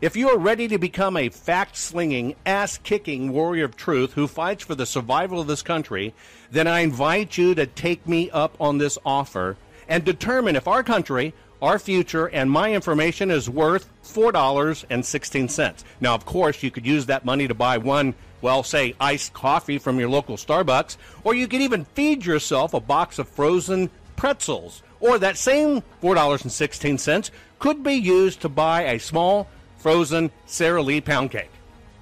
If 0.00 0.14
you 0.14 0.28
are 0.28 0.38
ready 0.38 0.68
to 0.68 0.78
become 0.78 1.16
a 1.16 1.28
fact 1.28 1.76
slinging, 1.76 2.36
ass 2.46 2.78
kicking 2.78 3.32
warrior 3.32 3.64
of 3.64 3.76
truth 3.76 4.12
who 4.12 4.28
fights 4.28 4.64
for 4.64 4.76
the 4.76 4.86
survival 4.86 5.40
of 5.40 5.48
this 5.48 5.60
country, 5.60 6.14
then 6.52 6.68
I 6.68 6.80
invite 6.80 7.36
you 7.36 7.52
to 7.56 7.66
take 7.66 8.06
me 8.06 8.30
up 8.30 8.54
on 8.60 8.78
this 8.78 8.96
offer 9.04 9.56
and 9.88 10.04
determine 10.04 10.54
if 10.54 10.68
our 10.68 10.84
country, 10.84 11.34
our 11.60 11.80
future, 11.80 12.26
and 12.26 12.48
my 12.48 12.72
information 12.72 13.28
is 13.32 13.50
worth 13.50 13.88
$4.16. 14.04 15.84
Now, 16.00 16.14
of 16.14 16.24
course, 16.24 16.62
you 16.62 16.70
could 16.70 16.86
use 16.86 17.06
that 17.06 17.24
money 17.24 17.48
to 17.48 17.54
buy 17.54 17.78
one, 17.78 18.14
well, 18.40 18.62
say, 18.62 18.94
iced 19.00 19.32
coffee 19.32 19.78
from 19.78 19.98
your 19.98 20.10
local 20.10 20.36
Starbucks, 20.36 20.96
or 21.24 21.34
you 21.34 21.48
could 21.48 21.60
even 21.60 21.86
feed 21.86 22.24
yourself 22.24 22.72
a 22.72 22.78
box 22.78 23.18
of 23.18 23.28
frozen 23.28 23.90
pretzels. 24.14 24.80
Or 25.00 25.18
that 25.18 25.36
same 25.36 25.82
$4.16 26.00 27.30
could 27.58 27.82
be 27.82 27.94
used 27.94 28.40
to 28.42 28.48
buy 28.48 28.82
a 28.82 29.00
small 29.00 29.48
frozen 29.78 30.30
Sara 30.46 30.82
Lee 30.82 31.00
pound 31.00 31.30
cake. 31.30 31.50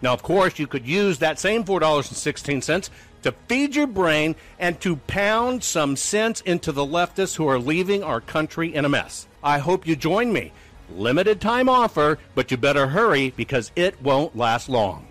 Now, 0.03 0.13
of 0.13 0.23
course, 0.23 0.59
you 0.59 0.67
could 0.67 0.87
use 0.87 1.19
that 1.19 1.39
same 1.39 1.65
$4.16 1.65 2.91
to 3.23 3.33
feed 3.49 3.75
your 3.75 3.87
brain 3.87 4.37
and 4.59 4.81
to 4.81 4.97
pound 4.97 5.65
some 5.65 5.97
sense 5.97 6.41
into 6.43 6.73
the 6.73 6.87
leftists 6.87 7.37
who 7.37 7.49
are 7.49 7.59
leaving 7.59 8.03
our 8.03 8.21
country 8.21 8.75
in 8.75 8.85
a 8.85 8.89
mess. 8.89 9.27
I 9.43 9.59
hope 9.59 9.87
you 9.87 9.97
join 9.97 10.33
me. 10.33 10.53
Limited 10.95 11.41
time 11.41 11.69
offer, 11.69 12.19
but 12.35 12.51
you 12.51 12.57
better 12.57 12.87
hurry 12.87 13.31
because 13.31 13.73
it 13.75 14.01
won't 14.01 14.37
last 14.37 14.69
long. 14.69 15.05